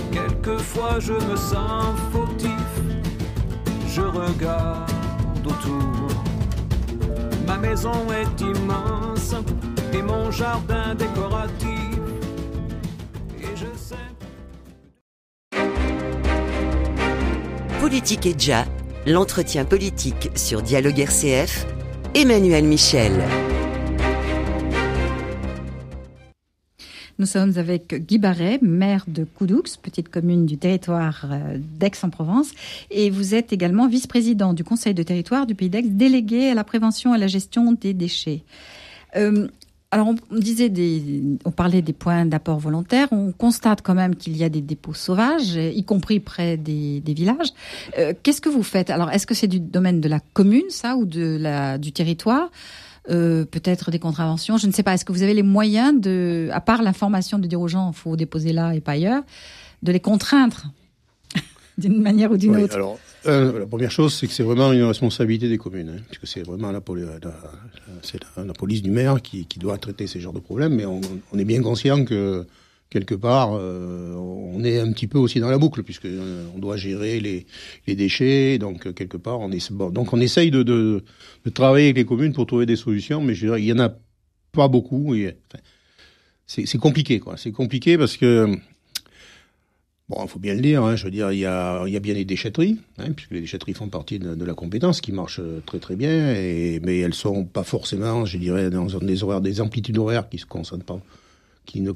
quelquefois 0.11 0.99
je 0.99 1.13
me 1.13 1.35
sens 1.35 1.95
fautif. 2.11 2.51
Je 3.87 4.01
regarde 4.01 4.91
autour. 5.45 6.07
Ma 7.47 7.57
maison 7.57 7.91
est 8.11 8.41
immense 8.41 9.35
et 9.93 10.01
mon 10.01 10.31
jardin 10.31 10.95
décoratif. 10.95 11.99
Et 13.41 13.55
je 13.55 13.65
sais. 13.77 13.95
Politique 17.79 18.25
et 18.25 18.33
Déjà, 18.33 18.65
l'entretien 19.05 19.65
politique 19.65 20.29
sur 20.35 20.61
Dialogue 20.61 20.99
RCF, 20.99 21.65
Emmanuel 22.13 22.65
Michel. 22.65 23.50
Nous 27.21 27.27
sommes 27.27 27.53
avec 27.57 27.93
Guy 28.07 28.17
Barret, 28.17 28.57
maire 28.63 29.05
de 29.07 29.25
Coudoux, 29.25 29.61
petite 29.83 30.09
commune 30.09 30.47
du 30.47 30.57
territoire 30.57 31.27
euh, 31.29 31.59
d'Aix-en-Provence, 31.77 32.49
et 32.89 33.11
vous 33.11 33.35
êtes 33.35 33.53
également 33.53 33.87
vice-président 33.87 34.55
du 34.55 34.63
Conseil 34.63 34.95
de 34.95 35.03
territoire 35.03 35.45
du 35.45 35.53
Pays 35.53 35.69
d'Aix, 35.69 35.83
délégué 35.83 36.49
à 36.49 36.55
la 36.55 36.63
prévention 36.63 37.13
et 37.13 37.17
à 37.17 37.19
la 37.19 37.27
gestion 37.27 37.73
des 37.73 37.93
déchets. 37.93 38.41
Euh, 39.17 39.47
alors, 39.91 40.07
on, 40.31 40.35
disait 40.35 40.69
des, 40.69 41.21
on 41.45 41.51
parlait 41.51 41.83
des 41.83 41.93
points 41.93 42.25
d'apport 42.25 42.57
volontaire. 42.57 43.07
On 43.11 43.31
constate 43.31 43.83
quand 43.83 43.93
même 43.93 44.15
qu'il 44.15 44.35
y 44.35 44.43
a 44.43 44.49
des 44.49 44.61
dépôts 44.61 44.95
sauvages, 44.95 45.57
y 45.57 45.83
compris 45.83 46.19
près 46.19 46.57
des, 46.57 47.01
des 47.01 47.13
villages. 47.13 47.49
Euh, 47.99 48.13
Qu'est-ce 48.23 48.41
que 48.41 48.49
vous 48.49 48.63
faites? 48.63 48.89
Alors, 48.89 49.11
est-ce 49.11 49.27
que 49.27 49.35
c'est 49.35 49.47
du 49.47 49.59
domaine 49.59 50.01
de 50.01 50.09
la 50.09 50.21
commune, 50.33 50.69
ça, 50.69 50.95
ou 50.95 51.05
de 51.05 51.37
la, 51.39 51.77
du 51.77 51.91
territoire? 51.91 52.49
Euh, 53.09 53.45
peut-être 53.45 53.89
des 53.91 53.99
contraventions, 53.99 54.57
je 54.57 54.67
ne 54.67 54.71
sais 54.71 54.83
pas. 54.83 54.93
Est-ce 54.93 55.05
que 55.05 55.11
vous 55.11 55.23
avez 55.23 55.33
les 55.33 55.43
moyens 55.43 55.99
de, 55.99 56.49
à 56.51 56.61
part 56.61 56.83
l'information 56.83 57.39
de 57.39 57.47
dire 57.47 57.59
aux 57.59 57.67
gens, 57.67 57.91
il 57.91 57.97
faut 57.97 58.15
déposer 58.15 58.53
là 58.53 58.73
et 58.75 58.81
pas 58.81 58.91
ailleurs, 58.93 59.23
de 59.81 59.91
les 59.91 59.99
contraindre 59.99 60.65
d'une 61.77 62.01
manière 62.01 62.31
ou 62.31 62.37
d'une 62.37 62.55
Oui, 62.55 62.63
autre? 62.63 62.75
alors, 62.75 62.99
euh, 63.27 63.59
la 63.59 63.65
première 63.65 63.91
chose, 63.91 64.13
c'est 64.13 64.27
que 64.27 64.33
c'est 64.33 64.43
vraiment 64.43 64.71
une 64.71 64.83
responsabilité 64.83 65.47
des 65.49 65.57
communes, 65.57 65.89
hein, 65.97 66.01
puisque 66.09 66.27
c'est 66.27 66.43
vraiment 66.45 66.71
la, 66.71 66.81
poli- 66.81 67.01
la- 67.05 67.19
la- 67.21 67.33
c'est 68.03 68.19
la, 68.37 68.45
la 68.45 68.53
police 68.53 68.81
du 68.81 68.91
maire 68.91 69.21
qui, 69.21 69.45
qui 69.45 69.59
doit 69.59 69.77
traiter 69.77 70.07
ces 70.07 70.19
genres 70.19 70.33
de 70.33 70.39
problèmes, 70.39 70.75
mais 70.75 70.85
on, 70.85 71.01
on 71.31 71.39
est 71.39 71.45
bien 71.45 71.61
conscient 71.61 72.03
que 72.05 72.45
quelque 72.91 73.15
part, 73.15 73.53
euh, 73.53 74.13
on 74.15 74.63
est 74.63 74.79
un 74.79 74.91
petit 74.91 75.07
peu 75.07 75.17
aussi 75.17 75.39
dans 75.39 75.49
la 75.49 75.57
boucle, 75.57 75.81
puisque 75.81 76.05
euh, 76.05 76.45
on 76.55 76.59
doit 76.59 76.77
gérer 76.77 77.19
les, 77.19 77.47
les 77.87 77.95
déchets, 77.95 78.59
donc 78.59 78.85
euh, 78.85 78.93
quelque 78.93 79.17
part, 79.17 79.39
on 79.39 79.51
est 79.51 79.71
donc 79.71 80.13
on 80.13 80.19
essaye 80.19 80.51
de, 80.51 80.61
de, 80.61 81.03
travailler 81.51 81.87
avec 81.87 81.97
les 81.97 82.05
communes 82.05 82.33
pour 82.33 82.45
trouver 82.45 82.67
des 82.67 82.75
solutions, 82.75 83.21
mais 83.21 83.33
je 83.33 83.47
dirais, 83.47 83.61
il 83.61 83.65
y 83.65 83.73
en 83.73 83.79
a 83.79 83.91
pas 84.51 84.67
beaucoup. 84.67 85.15
C'est 86.45 86.77
compliqué, 86.77 87.19
quoi. 87.19 87.37
C'est 87.37 87.53
compliqué 87.53 87.97
parce 87.97 88.17
que 88.17 88.59
Bon, 90.11 90.17
il 90.23 90.27
faut 90.27 90.39
bien 90.39 90.55
le 90.55 90.59
dire, 90.59 90.83
hein, 90.83 90.97
je 90.97 91.05
veux 91.05 91.11
dire, 91.11 91.31
il 91.31 91.39
y 91.39 91.45
a, 91.45 91.87
y 91.87 91.95
a 91.95 91.99
bien 92.01 92.13
les 92.13 92.25
déchetteries, 92.25 92.77
hein, 92.97 93.13
puisque 93.15 93.31
les 93.31 93.39
déchetteries 93.39 93.73
font 93.73 93.87
partie 93.87 94.19
de, 94.19 94.43
la 94.43 94.53
compétence, 94.53 94.99
qui 94.99 95.13
marchent 95.13 95.39
euh, 95.39 95.61
très 95.65 95.79
très 95.79 95.95
bien, 95.95 96.33
mais 96.83 96.99
elles 96.99 97.13
sont 97.13 97.45
pas 97.45 97.63
forcément, 97.63 98.25
je 98.25 98.37
dirais, 98.37 98.69
dans 98.69 98.87
des 98.87 99.23
horaires, 99.23 99.39
des 99.39 99.61
amplitudes 99.61 99.97
horaires 99.97 100.27
qui 100.27 100.37
se 100.37 100.45
concentrent 100.45 100.83
pas, 100.83 100.99
qui 101.65 101.79
ne 101.79 101.93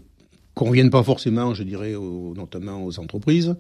conviennent 0.56 0.90
pas 0.90 1.04
forcément, 1.04 1.54
je 1.54 1.64
dirais, 1.64 1.94
notamment 2.36 2.84
aux 2.84 3.00
entreprises. 3.00 3.56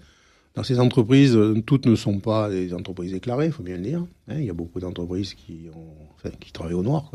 Dans 0.55 0.63
ces 0.63 0.79
entreprises, 0.79 1.35
euh, 1.35 1.61
toutes 1.65 1.85
ne 1.85 1.95
sont 1.95 2.19
pas 2.19 2.49
des 2.49 2.73
entreprises 2.73 3.11
déclarées, 3.11 3.47
il 3.47 3.51
faut 3.51 3.63
bien 3.63 3.75
le 3.75 3.83
dire. 3.83 4.05
hein. 4.29 4.35
il 4.39 4.45
y 4.45 4.49
a 4.49 4.53
beaucoup 4.53 4.79
d'entreprises 4.79 5.33
qui, 5.33 5.67
qui 6.39 6.51
travaillent 6.51 6.73
au 6.73 6.83
noir. 6.83 7.11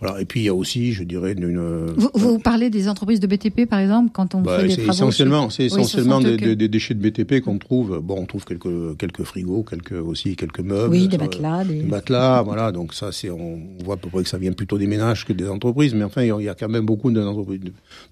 Voilà. 0.00 0.20
Et 0.20 0.26
puis 0.26 0.38
il 0.38 0.44
y 0.44 0.48
a 0.48 0.54
aussi, 0.54 0.92
je 0.92 1.02
dirais, 1.02 1.32
une, 1.32 1.86
vous, 1.96 2.10
vous 2.14 2.38
parlez 2.38 2.70
des 2.70 2.88
entreprises 2.88 3.18
de 3.18 3.26
BTP, 3.26 3.66
par 3.68 3.80
exemple, 3.80 4.10
quand 4.12 4.36
on 4.36 4.42
bah, 4.42 4.58
fait 4.60 4.68
des 4.68 4.74
c'est 4.74 4.76
travaux 4.82 4.92
essentiellement, 4.92 5.50
c'est 5.50 5.64
Oui, 5.64 5.70
ce 5.70 5.78
essentiellement 5.80 6.20
des, 6.20 6.36
que- 6.36 6.44
des- 6.44 6.54
des 6.54 6.68
déchets 6.68 6.94
de 6.94 7.00
BTP 7.00 7.40
qu'on 7.40 7.58
trouve. 7.58 7.98
Bon, 8.00 8.14
on 8.20 8.24
trouve 8.24 8.44
quelques 8.44 8.96
quelques 8.96 9.24
frigos, 9.24 9.64
quelques 9.64 9.90
aussi 10.00 10.36
quelques 10.36 10.60
meubles. 10.60 10.92
Oui, 10.92 11.08
des 11.08 11.16
ça, 11.16 11.24
matelas, 11.24 11.64
des... 11.64 11.82
des 11.82 11.82
matelas, 11.82 12.42
voilà. 12.42 12.70
Donc 12.70 12.94
ça, 12.94 13.10
c'est 13.10 13.28
on 13.28 13.58
voit 13.84 13.94
à 13.94 13.96
peu 13.96 14.08
près 14.08 14.22
que 14.22 14.28
ça 14.28 14.38
vient 14.38 14.52
plutôt 14.52 14.78
des 14.78 14.86
ménages 14.86 15.24
que 15.24 15.32
des 15.32 15.48
entreprises, 15.48 15.94
mais 15.94 16.04
enfin, 16.04 16.22
il 16.22 16.44
y 16.44 16.48
a- 16.48 16.54
quand 16.54 16.68
même 16.68 16.86
beaucoup 16.86 17.10
d'entreprises 17.10 17.58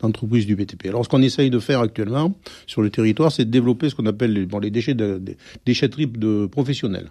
d'entreprises 0.03 0.47
du 0.47 0.57
BTP. 0.57 0.87
Alors, 0.89 1.05
ce 1.05 1.09
qu'on 1.09 1.23
essaye 1.23 1.51
de 1.51 1.61
faire 1.61 1.79
actuellement 1.83 2.35
sur 2.67 2.83
le 2.83 2.91
territoire, 2.91 3.31
c'est 3.31 3.45
de 3.45 3.51
développer 3.53 3.91
ce 3.91 3.95
qu'on 3.95 4.07
appelle 4.07 4.33
les, 4.33 4.45
bon, 4.47 4.59
les 4.59 4.73
déchets 4.73 4.95
de, 4.95 5.19
des 5.19 5.37
déchetteries 5.65 6.09
de 6.09 6.47
professionnels. 6.47 7.11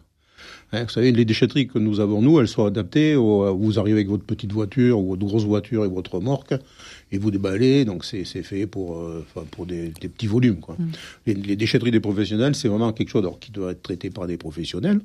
Hein, 0.72 0.84
vous 0.84 0.90
savez, 0.90 1.12
les 1.12 1.26
déchetteries 1.26 1.68
que 1.68 1.80
nous 1.80 2.00
avons, 2.00 2.22
nous, 2.22 2.40
elles 2.40 2.48
sont 2.48 2.66
adaptées. 2.66 3.16
Au, 3.16 3.56
vous 3.56 3.80
arrivez 3.80 3.98
avec 4.00 4.08
votre 4.10 4.24
petite 4.26 4.52
voiture 4.52 5.00
ou 5.00 5.10
votre 5.10 5.26
grosse 5.26 5.44
voiture 5.46 5.86
et 5.86 5.88
votre 5.88 6.16
remorque, 6.16 6.54
et 7.12 7.18
vous 7.18 7.32
déballez. 7.32 7.86
Donc, 7.86 8.04
c'est 8.04 8.26
fait 8.26 8.68
pour, 8.68 8.98
euh, 8.98 9.26
pour 9.52 9.66
des, 9.66 9.90
des 10.02 10.10
petits 10.10 10.28
volumes. 10.28 10.60
Quoi. 10.60 10.76
Les, 11.26 11.34
les 11.34 11.56
déchetteries 11.56 11.92
des 11.92 12.00
professionnels, 12.00 12.56
c'est 12.56 12.68
vraiment 12.68 12.92
quelque 12.94 13.10
chose 13.10 13.22
alors, 13.24 13.40
qui 13.40 13.52
doit 13.52 13.72
être 13.72 13.84
traité 13.84 14.10
par 14.10 14.28
des 14.28 14.38
professionnels 14.38 15.00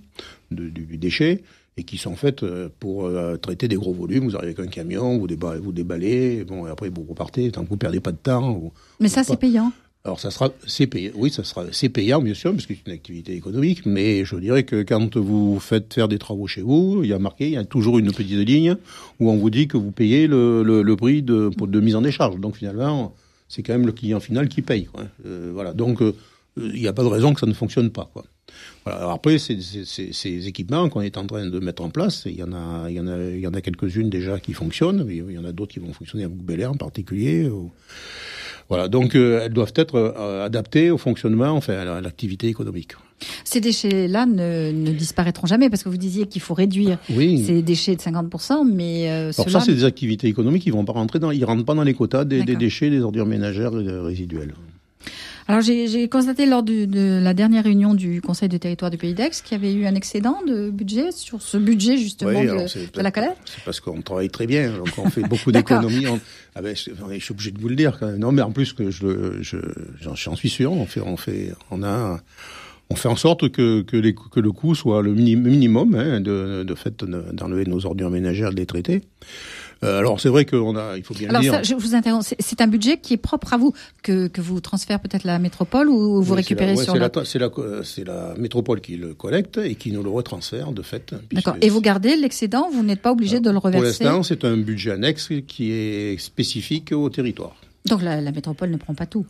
de- 0.51 0.69
du, 0.69 0.97
déchet 0.97 1.43
et 1.77 1.85
qui 1.85 1.99
sont 1.99 2.17
faites 2.17 2.43
euh, 2.43 2.69
pour 2.81 3.07
euh, 3.07 3.37
traiter 3.37 3.69
des 3.69 3.77
gros 3.77 3.93
volumes. 3.95 4.25
Vous 4.25 4.37
arrivez 4.37 4.55
avec 4.55 4.67
un 4.67 4.71
camion, 4.71 5.19
vous 5.19 5.27
déballez, 5.29 5.61
vous 5.61 5.73
déballez 5.73 6.39
et 6.41 6.45
bon, 6.45 6.67
et 6.67 6.71
après 6.71 6.89
vous 6.91 7.05
repartez, 7.09 7.51
tant 7.53 7.63
que 7.65 7.69
vous 7.69 7.77
perdez 7.77 8.01
pas 8.01 8.13
de 8.13 8.17
temps. 8.19 8.53
vous- 8.55 8.73
Mais 8.99 9.09
ça, 9.09 9.23
c'est 9.23 9.37
payant. 9.39 9.73
Alors 10.05 10.19
ça 10.19 10.31
sera 10.31 10.51
c'est 10.67 10.87
payant, 10.87 11.13
oui, 11.15 11.31
ça 11.31 11.45
sera 11.45 11.67
c'est 11.73 11.91
payant 11.91 12.23
bien 12.23 12.33
sûr 12.33 12.53
parce 12.53 12.65
que 12.65 12.73
c'est 12.75 12.87
une 12.87 12.95
activité 12.95 13.35
économique, 13.35 13.85
mais 13.85 14.25
je 14.25 14.37
dirais 14.37 14.63
que 14.63 14.83
quand 14.83 15.19
vous 15.19 15.61
faites 15.61 15.93
faire 15.93 16.09
des 16.09 16.19
travaux 16.19 16.47
chez 16.47 16.63
vous, 16.63 17.01
il 17.03 17.11
y 17.11 17.13
a 17.13 17.19
marqué, 17.19 17.49
il 17.49 17.53
y 17.53 17.59
a 17.59 17.65
toujours 17.65 17.99
une 17.99 18.11
petite 18.11 18.49
ligne 18.49 18.77
où 19.19 19.31
on 19.31 19.37
vous 19.37 19.51
dit 19.51 19.69
que 19.69 19.77
vous 19.77 19.91
payez 19.91 20.27
le, 20.27 20.63
le, 20.63 20.97
prix 20.97 21.21
de, 21.21 21.51
de 21.55 21.81
mise 21.81 21.97
en 21.97 22.01
décharge. 22.01 22.41
Donc 22.41 22.57
finalement, 22.57 23.15
c'est 23.49 23.63
quand 23.63 23.75
même 23.75 23.85
le 23.85 23.93
client 23.93 24.21
final 24.21 24.49
qui 24.49 24.63
paye. 24.63 24.89
Euh, 25.27 25.51
voilà, 25.53 25.75
donc 25.75 26.01
euh, 26.01 26.15
il 26.57 26.81
n'y 26.81 26.89
a 26.89 26.95
pas 26.95 27.03
de 27.03 27.09
raison 27.09 27.35
que 27.35 27.41
ça 27.41 27.47
ne 27.47 27.53
fonctionne 27.53 27.91
pas. 27.91 28.11
Alors 28.87 29.11
après, 29.11 29.39
ces 29.39 30.49
équipements 30.49 30.89
qu'on 30.89 31.03
est 31.03 31.19
en 31.19 31.27
train 31.27 31.45
de 31.45 31.59
mettre 31.61 31.83
en 31.83 31.91
place, 31.91 32.23
il 32.25 32.37
y 32.37 32.43
en 32.43 32.55
a, 32.55 32.89
il 32.89 32.97
y 32.97 33.01
en 33.01 33.07
a, 33.07 33.19
il 33.19 33.41
y 33.41 33.47
en 33.47 33.53
a 33.53 33.61
quelques-unes 33.61 34.09
déjà 34.09 34.41
qui 34.41 34.55
fonctionnent, 34.55 35.05
mais 35.05 35.17
il 35.17 35.33
y 35.33 35.39
en 35.39 35.45
a 35.45 35.53
d'autres 35.53 35.75
qui 35.75 35.81
vont 35.81 35.93
fonctionner 35.93 36.25
à 36.25 36.29
Bel 36.29 36.61
Air 36.61 36.71
en 36.71 36.77
particulier. 36.77 37.51
Voilà, 38.71 38.87
donc 38.87 39.17
euh, 39.17 39.43
elles 39.45 39.53
doivent 39.53 39.73
être 39.75 39.97
euh, 39.97 40.47
adaptées 40.47 40.93
au 40.93 40.97
fonctionnement, 40.97 41.51
enfin 41.51 41.75
à 41.75 42.01
l'activité 42.01 42.47
économique. 42.47 42.93
Ces 43.45 43.61
déchets-là 43.61 44.27
ne, 44.27 44.71
ne, 44.71 44.93
disparaîtront 44.93 45.49
jamais 45.49 45.69
parce 45.69 45.83
que 45.83 45.89
vous 45.89 45.97
disiez 45.97 46.27
qu'il 46.27 46.41
faut 46.41 46.55
réduire 46.55 46.99
oui. 47.11 47.45
ces 47.45 47.63
déchets 47.63 47.97
de 47.97 48.01
50%, 48.01 48.65
mais 48.73 49.11
euh, 49.11 49.33
Alors 49.37 49.51
ça, 49.51 49.61
c'est 49.61 49.75
des 49.75 49.85
activités 49.85 50.29
économiques 50.29 50.63
qui 50.63 50.71
vont 50.71 50.85
pas 50.85 50.93
rentrer 50.93 51.19
dans, 51.19 51.33
ils 51.33 51.45
rentrent 51.45 51.65
pas 51.65 51.75
dans 51.75 51.83
les 51.83 51.95
quotas 51.95 52.25
des, 52.25 52.45
des 52.45 52.55
déchets, 52.55 52.91
des 52.91 53.01
ordures 53.01 53.27
ménagères 53.27 53.73
résiduelles. 53.73 54.55
Alors 55.51 55.63
j'ai 55.63 56.09
constaté 56.09 56.47
lors 56.47 56.63
de, 56.63 56.85
de, 56.85 57.19
la 57.21 57.35
dernière 57.35 57.65
réunion 57.65 57.95
du 57.95 58.21
Conseil 58.21 58.49
de 58.49 58.57
territoire 58.57 58.89
du 58.89 58.99
Pays 58.99 59.15
d'Aix 59.15 59.31
qu'il 59.43 59.61
y 59.61 59.61
avait 59.61 59.75
eu 59.75 59.85
un 59.85 59.97
excédent 59.97 60.43
de 60.47 60.71
budget 60.71 61.11
sur 61.11 61.43
ce 61.43 61.57
budget 61.57 61.97
justement 61.97 62.39
oui, 62.39 62.47
de, 62.47 62.93
de, 62.97 63.03
la 63.03 63.11
collecte. 63.11 63.37
C'est 63.47 63.65
parce 63.65 63.81
qu'on 63.81 64.01
travaille 64.01 64.31
très 64.31 64.47
bien, 64.47 64.71
donc 64.71 64.91
on 64.97 65.11
fait 65.11 65.23
beaucoup 65.23 65.51
d'économies. 65.53 66.07
Ah 66.55 66.63
ben, 66.63 66.77
je, 66.77 66.93
je, 66.93 67.19
suis 67.19 67.33
obligé 67.33 67.51
de 67.51 67.61
vous 67.61 67.69
le 67.69 67.75
dire 67.75 67.99
quand 67.99 68.07
même. 68.07 68.19
Non, 68.19 68.31
mais 68.31 68.43
en 68.43 68.53
plus 68.53 68.73
que 68.73 68.93
je, 68.93 69.43
je, 69.43 69.57
j'en 70.01 70.37
suis 70.37 70.51
sûr, 70.51 70.71
on 70.71 70.87
fait, 70.87 71.01
on 71.01 71.17
fait, 71.17 71.53
on 71.73 71.83
a 71.83 72.21
on 72.89 72.95
fait 72.95 73.09
en 73.09 73.17
sorte 73.17 73.49
que, 73.51 73.83
que, 73.83 73.97
les, 73.97 74.15
que 74.15 74.39
le 74.39 74.53
coût 74.53 74.77
soit 74.77 75.03
le 75.03 75.15
minimum 75.15 75.97
hein, 75.97 76.21
de, 76.21 76.63
de 76.63 76.75
fait 76.77 77.05
d'enlever 77.05 77.65
nos 77.65 77.87
ordures 77.87 78.11
ménagères, 78.11 78.51
de 78.51 78.57
les 78.57 78.67
traiter. 78.67 79.03
Euh, 79.83 79.99
alors 79.99 80.21
c'est 80.21 80.29
vrai 80.29 80.45
qu'on 80.45 80.77
a, 80.77 80.97
il 80.97 81.03
faut 81.03 81.15
bien 81.15 81.29
alors 81.31 81.41
le 81.41 81.47
dire. 81.47 81.55
Ça, 81.55 81.63
je 81.63 81.75
vous 81.75 81.95
interromps. 81.95 82.35
C'est 82.39 82.61
un 82.61 82.67
budget 82.67 82.99
qui 82.99 83.15
est 83.15 83.19
propre 83.19 83.55
à 83.55 83.57
vous 83.57 83.73
que, 84.03 84.29
que 84.29 84.41
vous 84.41 84.61
transférez 84.61 84.99
peut-être 84.99 85.25
la 85.25 85.39
métropole 85.39 85.89
ou 85.89 86.23
vous 86.23 86.33
oui, 86.33 86.39
récupérez 86.39 86.73
la, 86.73 86.79
ouais, 86.79 86.85
sur 86.85 86.95
la. 86.97 87.11
C'est 87.25 87.39
la, 87.39 87.51
la, 88.05 88.35
métropole 88.37 88.81
qui 88.81 88.97
le 88.97 89.15
collecte 89.15 89.59
et 89.59 89.75
qui 89.75 89.93
nous 89.93 90.03
le 90.03 90.11
retransfère 90.11 90.73
de 90.73 90.83
fait. 90.83 91.15
D'accord. 91.33 91.57
Et 91.63 91.71
vous 91.71 91.81
gardez 91.81 92.17
l'excédent, 92.17 92.69
vous 92.71 92.83
n'êtes 92.83 93.01
pas 93.01 93.13
obligé 93.13 93.41
de 93.41 93.51
le 93.51 93.59
reverser. 93.59 94.05
Pour 94.05 94.13
l'instant, 94.13 94.23
c'est 94.23 94.45
un 94.45 94.57
budget 94.57 94.93
annexe 94.93 95.31
qui 95.47 95.73
est 95.73 96.21
spécifique 96.21 96.93
au 96.93 97.09
territoire. 97.09 97.57
Donc 97.87 98.03
la, 98.03 98.21
la 98.21 98.33
métropole 98.33 98.71
ne 98.71 98.77
prend 98.77 98.95
pas 98.95 99.07
tout. 99.07 99.25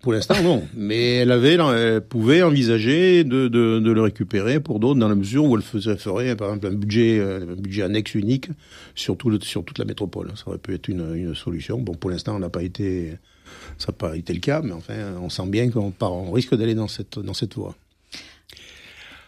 Pour 0.00 0.14
l'instant, 0.14 0.42
non. 0.42 0.66
Mais 0.74 1.16
elle 1.16 1.30
avait, 1.30 1.54
elle 1.54 2.00
pouvait 2.00 2.42
envisager 2.42 3.22
de, 3.22 3.48
de, 3.48 3.80
de 3.80 3.90
le 3.90 4.00
récupérer 4.00 4.58
pour 4.58 4.80
d'autres 4.80 4.98
dans 4.98 5.08
la 5.08 5.14
mesure 5.14 5.44
où 5.44 5.56
elle 5.56 5.62
ferait, 5.62 6.36
par 6.36 6.48
exemple, 6.48 6.66
un 6.68 6.72
budget, 6.72 7.20
un 7.20 7.54
budget 7.54 7.82
annexe 7.82 8.14
unique 8.14 8.48
sur, 8.94 9.16
tout 9.18 9.28
le, 9.28 9.38
sur 9.40 9.62
toute 9.62 9.78
la 9.78 9.84
métropole. 9.84 10.32
Ça 10.36 10.44
aurait 10.48 10.58
pu 10.58 10.72
être 10.74 10.88
une, 10.88 11.14
une 11.14 11.34
solution. 11.34 11.78
Bon, 11.78 11.94
pour 11.94 12.10
l'instant, 12.10 12.34
on 12.36 12.38
n'a 12.38 12.48
pas 12.48 12.62
été, 12.62 13.18
ça 13.76 13.88
n'a 13.88 13.92
pas 13.92 14.16
été 14.16 14.32
le 14.32 14.40
cas, 14.40 14.62
mais 14.62 14.72
enfin, 14.72 14.94
on 15.20 15.28
sent 15.28 15.46
bien 15.48 15.70
qu'on 15.70 15.92
on 16.00 16.32
risque 16.32 16.54
d'aller 16.54 16.74
dans 16.74 16.88
cette, 16.88 17.18
dans 17.18 17.34
cette 17.34 17.54
voie. 17.54 17.74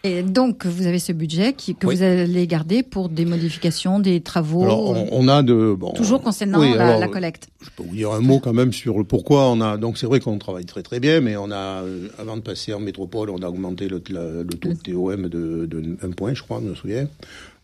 Et 0.05 0.23
donc, 0.23 0.67
vous 0.67 0.87
avez 0.87 0.99
ce 0.99 1.13
budget 1.13 1.53
qui, 1.53 1.77
que 1.77 1.87
oui. 1.87 1.97
vous 1.97 2.03
allez 2.03 2.47
garder 2.49 2.83
pour 2.83 3.09
des 3.09 3.25
modifications, 3.25 4.01
des 4.01 4.21
travaux. 4.21 4.65
Alors, 4.65 4.91
on, 4.91 5.09
on 5.13 5.29
a 5.29 5.45
de 5.45 5.77
bon, 5.79 5.93
toujours 5.93 6.21
concernant 6.21 6.59
oui, 6.59 6.75
la, 6.75 6.89
alors, 6.89 7.01
la, 7.01 7.07
collecte. 7.07 7.47
Je 7.61 7.71
peux 7.77 7.85
vous 7.85 7.95
dire 7.95 8.11
un 8.11 8.21
mot 8.21 8.41
quand 8.41 8.53
même 8.53 8.73
sur 8.73 8.99
le 8.99 9.05
pourquoi 9.05 9.49
on 9.51 9.61
a. 9.61 9.77
Donc, 9.77 9.99
c'est 9.99 10.07
vrai 10.07 10.19
qu'on 10.19 10.39
travaille 10.39 10.65
très 10.65 10.83
très 10.83 10.99
bien, 10.99 11.21
mais 11.21 11.37
on 11.37 11.53
a, 11.53 11.85
avant 12.19 12.37
de 12.37 12.43
passer 12.43 12.75
en 12.75 12.81
métropole, 12.81 13.31
on 13.31 13.43
a 13.43 13.49
augmenté 13.49 13.89
le, 13.89 14.03
la, 14.11 14.43
le 14.43 14.47
taux 14.47 14.71
de 14.71 14.75
TOM 14.75 15.29
de, 15.29 15.67
de 15.67 15.97
un 16.03 16.11
point, 16.11 16.35
je 16.35 16.43
crois, 16.43 16.61
je 16.61 16.71
me 16.71 16.75
souviens. 16.75 17.07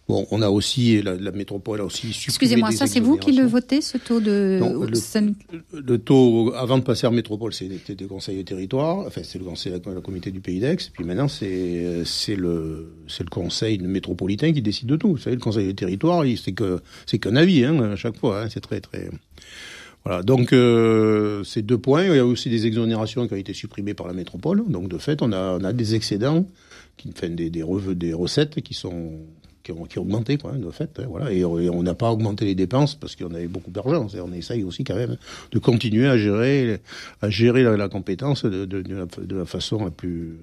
Bon, 0.09 0.27
on 0.31 0.41
a 0.41 0.49
aussi, 0.49 1.03
la, 1.03 1.17
la 1.17 1.33
métropole 1.33 1.83
a 1.83 1.85
aussi 1.85 2.09
Excusez-moi, 2.09 2.71
ça 2.73 2.87
c'est 2.87 2.99
vous 2.99 3.19
qui 3.19 3.33
le 3.33 3.45
votez, 3.45 3.83
ce 3.83 3.99
taux 3.99 4.21
de... 4.21 4.57
Non, 4.59 4.73
le, 4.73 5.81
le, 5.81 5.99
taux, 5.99 6.55
avant 6.55 6.79
de 6.79 6.83
passer 6.83 7.07
en 7.07 7.11
métropole, 7.11 7.53
c'était 7.53 7.95
des 7.95 8.07
conseils 8.07 8.39
de 8.39 8.43
territoire, 8.43 9.01
enfin 9.07 9.21
c'est 9.23 9.39
le 9.39 9.45
conseil, 9.45 9.73
la 9.73 10.01
comité 10.01 10.31
du 10.31 10.41
Pays 10.41 10.61
d'Aix, 10.61 10.79
puis 10.95 11.05
maintenant 11.05 11.29
c'est 11.29 12.05
c'est 12.07 12.37
le 12.37 12.91
le 13.21 13.29
conseil 13.29 13.79
métropolitain 13.81 14.53
qui 14.53 14.63
décide 14.63 14.89
de 14.89 14.97
tout. 14.97 15.11
Vous 15.11 15.19
savez, 15.19 15.37
le 15.37 15.43
conseil 15.43 15.67
de 15.67 15.73
territoire, 15.73 16.25
c'est 16.43 16.53
que 16.53 16.81
c'est 17.05 17.19
qu'un 17.19 17.37
avis 17.37 17.67
hein, 17.67 17.79
à 17.93 17.97
chaque 17.97 18.17
fois, 18.17 18.43
hein, 18.43 18.49
c'est 18.49 18.61
très 18.61 18.81
très... 18.81 19.11
Voilà, 20.05 20.23
donc 20.23 20.55
euh, 20.55 21.45
ces 21.45 21.61
deux 21.61 21.77
points, 21.77 22.05
il 22.05 22.17
y 22.17 22.19
a 22.19 22.25
aussi 22.25 22.49
des 22.49 22.67
exonérations 22.67 23.27
qui 23.29 23.35
ont 23.35 23.37
été 23.37 23.53
supprimées 23.53 23.93
par 23.93 24.07
la 24.07 24.15
métropole, 24.15 24.65
donc 24.69 24.89
de 24.89 24.97
fait 24.97 25.21
on 25.21 25.33
a, 25.33 25.59
on 25.59 25.65
a 25.65 25.75
des 25.75 25.95
excédents, 25.95 26.47
qui, 26.97 27.11
enfin, 27.15 27.29
des, 27.29 27.51
des, 27.51 27.63
des 27.95 28.15
recettes 28.15 28.63
qui 28.63 28.73
sont 28.73 29.13
qui 29.69 29.73
ont, 29.73 29.85
qui 29.85 29.99
augmenté, 29.99 30.39
quoi, 30.39 30.53
de 30.53 30.71
fait. 30.71 30.99
Hein, 30.99 31.07
voilà. 31.09 31.33
Et, 31.33 31.45
on 31.45 31.83
n'a 31.83 31.95
pas 31.95 32.11
augmenté 32.11 32.45
les 32.45 32.55
dépenses 32.55 32.95
parce 32.95 33.17
qu'on 33.17 33.35
avait 33.35 33.49
beaucoup 33.49 33.71
d'argent. 33.71 34.07
On 34.25 34.33
essaye 34.33 34.63
aussi 34.65 34.85
quand 34.85 34.95
même 34.95 35.17
de 35.53 35.59
continuer 35.59 36.09
à 36.09 36.17
gérer, 36.17 36.81
à 37.21 37.29
gérer 37.29 37.63
la, 37.63 37.77
la 37.77 37.89
compétence 37.89 38.45
de, 38.45 38.65
de, 38.65 39.35
la, 39.35 39.45
façon 39.45 39.85
la 39.85 39.91
plus 39.91 40.39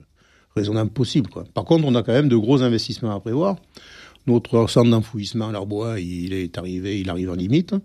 raisonnable 0.56 0.92
possible. 0.92 1.30
Quoi. 1.30 1.46
Par 1.54 1.66
contre, 1.66 1.86
on 1.86 1.96
a 1.96 2.04
quand 2.04 2.14
même 2.14 2.30
de 2.30 2.38
gros 2.38 2.62
investissements 2.62 3.16
à 3.16 3.20
prévoir. 3.20 3.58
Notre 4.28 4.68
centre 4.68 4.90
d'enfouissement 4.90 5.50
à 5.50 5.52
l'Arbois, 5.52 6.00
il 6.00 6.34
est 6.34 6.58
arrivé, 6.58 7.00
il 7.00 7.10
arrive 7.10 7.32
en 7.32 7.36
limite. 7.36 7.76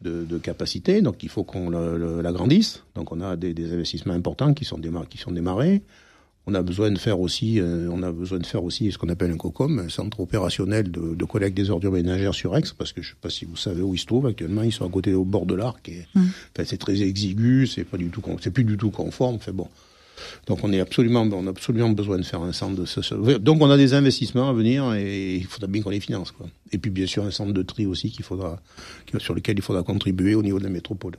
De, 0.00 0.24
de, 0.24 0.38
capacité, 0.38 1.02
donc 1.02 1.24
il 1.24 1.28
faut 1.28 1.42
qu'on 1.42 1.70
l'agrandisse. 1.70 2.84
Donc 2.94 3.10
on 3.10 3.20
a 3.20 3.34
des, 3.34 3.52
des, 3.52 3.72
investissements 3.72 4.14
importants 4.14 4.54
qui 4.54 4.64
sont, 4.64 4.78
démar 4.78 5.08
qui 5.08 5.18
sont 5.18 5.32
démarrés. 5.32 5.82
On 6.50 6.54
a 6.54 6.62
besoin 6.62 6.90
de 6.90 6.98
faire 6.98 7.20
aussi, 7.20 7.60
euh, 7.60 7.90
on 7.92 8.02
a 8.02 8.10
besoin 8.10 8.38
de 8.38 8.46
faire 8.46 8.64
aussi 8.64 8.90
ce 8.90 8.96
qu'on 8.96 9.10
appelle 9.10 9.30
un 9.30 9.36
COCOM, 9.36 9.80
un 9.80 9.90
centre 9.90 10.18
opérationnel 10.20 10.90
de, 10.90 11.14
de, 11.14 11.24
collecte 11.26 11.54
des 11.54 11.68
ordures 11.68 11.92
ménagères 11.92 12.34
sur 12.34 12.56
Aix, 12.56 12.62
parce 12.78 12.94
que 12.94 13.02
je 13.02 13.08
ne 13.08 13.12
sais 13.12 13.18
pas 13.20 13.28
si 13.28 13.44
vous 13.44 13.56
savez 13.56 13.82
où 13.82 13.92
ils 13.92 13.98
se 13.98 14.06
trouvent 14.06 14.26
actuellement. 14.26 14.62
Ils 14.62 14.72
sont 14.72 14.86
à 14.86 14.88
côté 14.88 15.12
au 15.12 15.26
bord 15.26 15.44
de 15.44 15.54
l'Arc. 15.54 15.86
Et, 15.90 16.06
mmh. 16.14 16.24
c'est 16.64 16.78
très 16.78 17.02
exigu, 17.02 17.66
c'est 17.66 17.84
pas 17.84 17.98
du 17.98 18.08
tout, 18.08 18.22
c'est 18.40 18.50
plus 18.50 18.64
du 18.64 18.78
tout 18.78 18.90
conforme. 18.90 19.34
Enfin 19.34 19.52
bon. 19.52 19.68
Donc 20.46 20.60
on 20.64 20.72
est 20.72 20.80
absolument, 20.80 21.28
on 21.30 21.46
a 21.46 21.50
absolument 21.50 21.90
besoin 21.90 22.16
de 22.16 22.22
faire 22.22 22.40
un 22.40 22.52
centre 22.52 22.80
de 22.80 22.86
ce, 22.86 23.36
donc 23.36 23.60
on 23.60 23.70
a 23.70 23.76
des 23.76 23.92
investissements 23.92 24.48
à 24.48 24.52
venir 24.54 24.94
et 24.94 25.36
il 25.36 25.44
faudra 25.44 25.68
bien 25.68 25.82
qu'on 25.82 25.90
les 25.90 26.00
finance 26.00 26.32
quoi. 26.32 26.46
Et 26.72 26.78
puis 26.78 26.90
bien 26.90 27.06
sûr 27.06 27.24
un 27.24 27.30
centre 27.30 27.52
de 27.52 27.62
tri 27.62 27.84
aussi 27.86 28.10
qu'il 28.10 28.24
faudra, 28.24 28.60
sur 29.18 29.34
lequel 29.34 29.58
il 29.58 29.62
faudra 29.62 29.82
contribuer 29.82 30.34
au 30.34 30.42
niveau 30.42 30.58
de 30.58 30.64
la 30.64 30.70
métropole. 30.70 31.18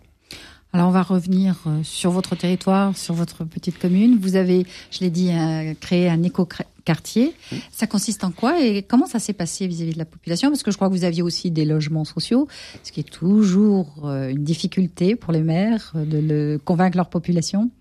Alors 0.72 0.88
on 0.88 0.92
va 0.92 1.02
revenir 1.02 1.56
sur 1.82 2.12
votre 2.12 2.36
territoire, 2.36 2.96
sur 2.96 3.16
votre 3.16 3.44
petite 3.44 3.80
commune. 3.80 4.20
Vous 4.22 4.36
avez, 4.36 4.68
je 4.92 5.00
l'ai 5.00 5.10
dit, 5.10 5.32
créé 5.80 6.08
un 6.08 6.22
éco-quartier. 6.22 7.34
Ça 7.72 7.88
consiste 7.88 8.24
en 8.24 8.30
quoi 8.30 8.64
et 8.64 8.84
comment 8.84 9.08
ça 9.08 9.18
s'est 9.18 9.34
passé 9.34 9.66
vis-à-vis 9.66 9.92
-vis 9.92 9.94
de 9.96 10.00
la 10.00 10.06
population? 10.06 10.50
Parce 10.50 10.62
que 10.62 10.70
je 10.70 10.76
crois 10.78 10.88
que 10.90 10.94
vous 10.94 11.06
aviez 11.06 11.24
aussi 11.24 11.50
des 11.50 11.66
logements 11.66 12.06
sociaux, 12.06 12.48
ce 12.84 12.92
qui 12.92 13.00
est 13.00 13.12
toujours 13.12 14.08
une 14.08 14.44
difficulté 14.44 15.16
pour 15.16 15.34
les 15.34 15.42
maires 15.42 15.92
de 15.96 16.20
le 16.20 16.60
convaincre 16.64 16.98
leur 16.98 17.10
population. 17.10 17.72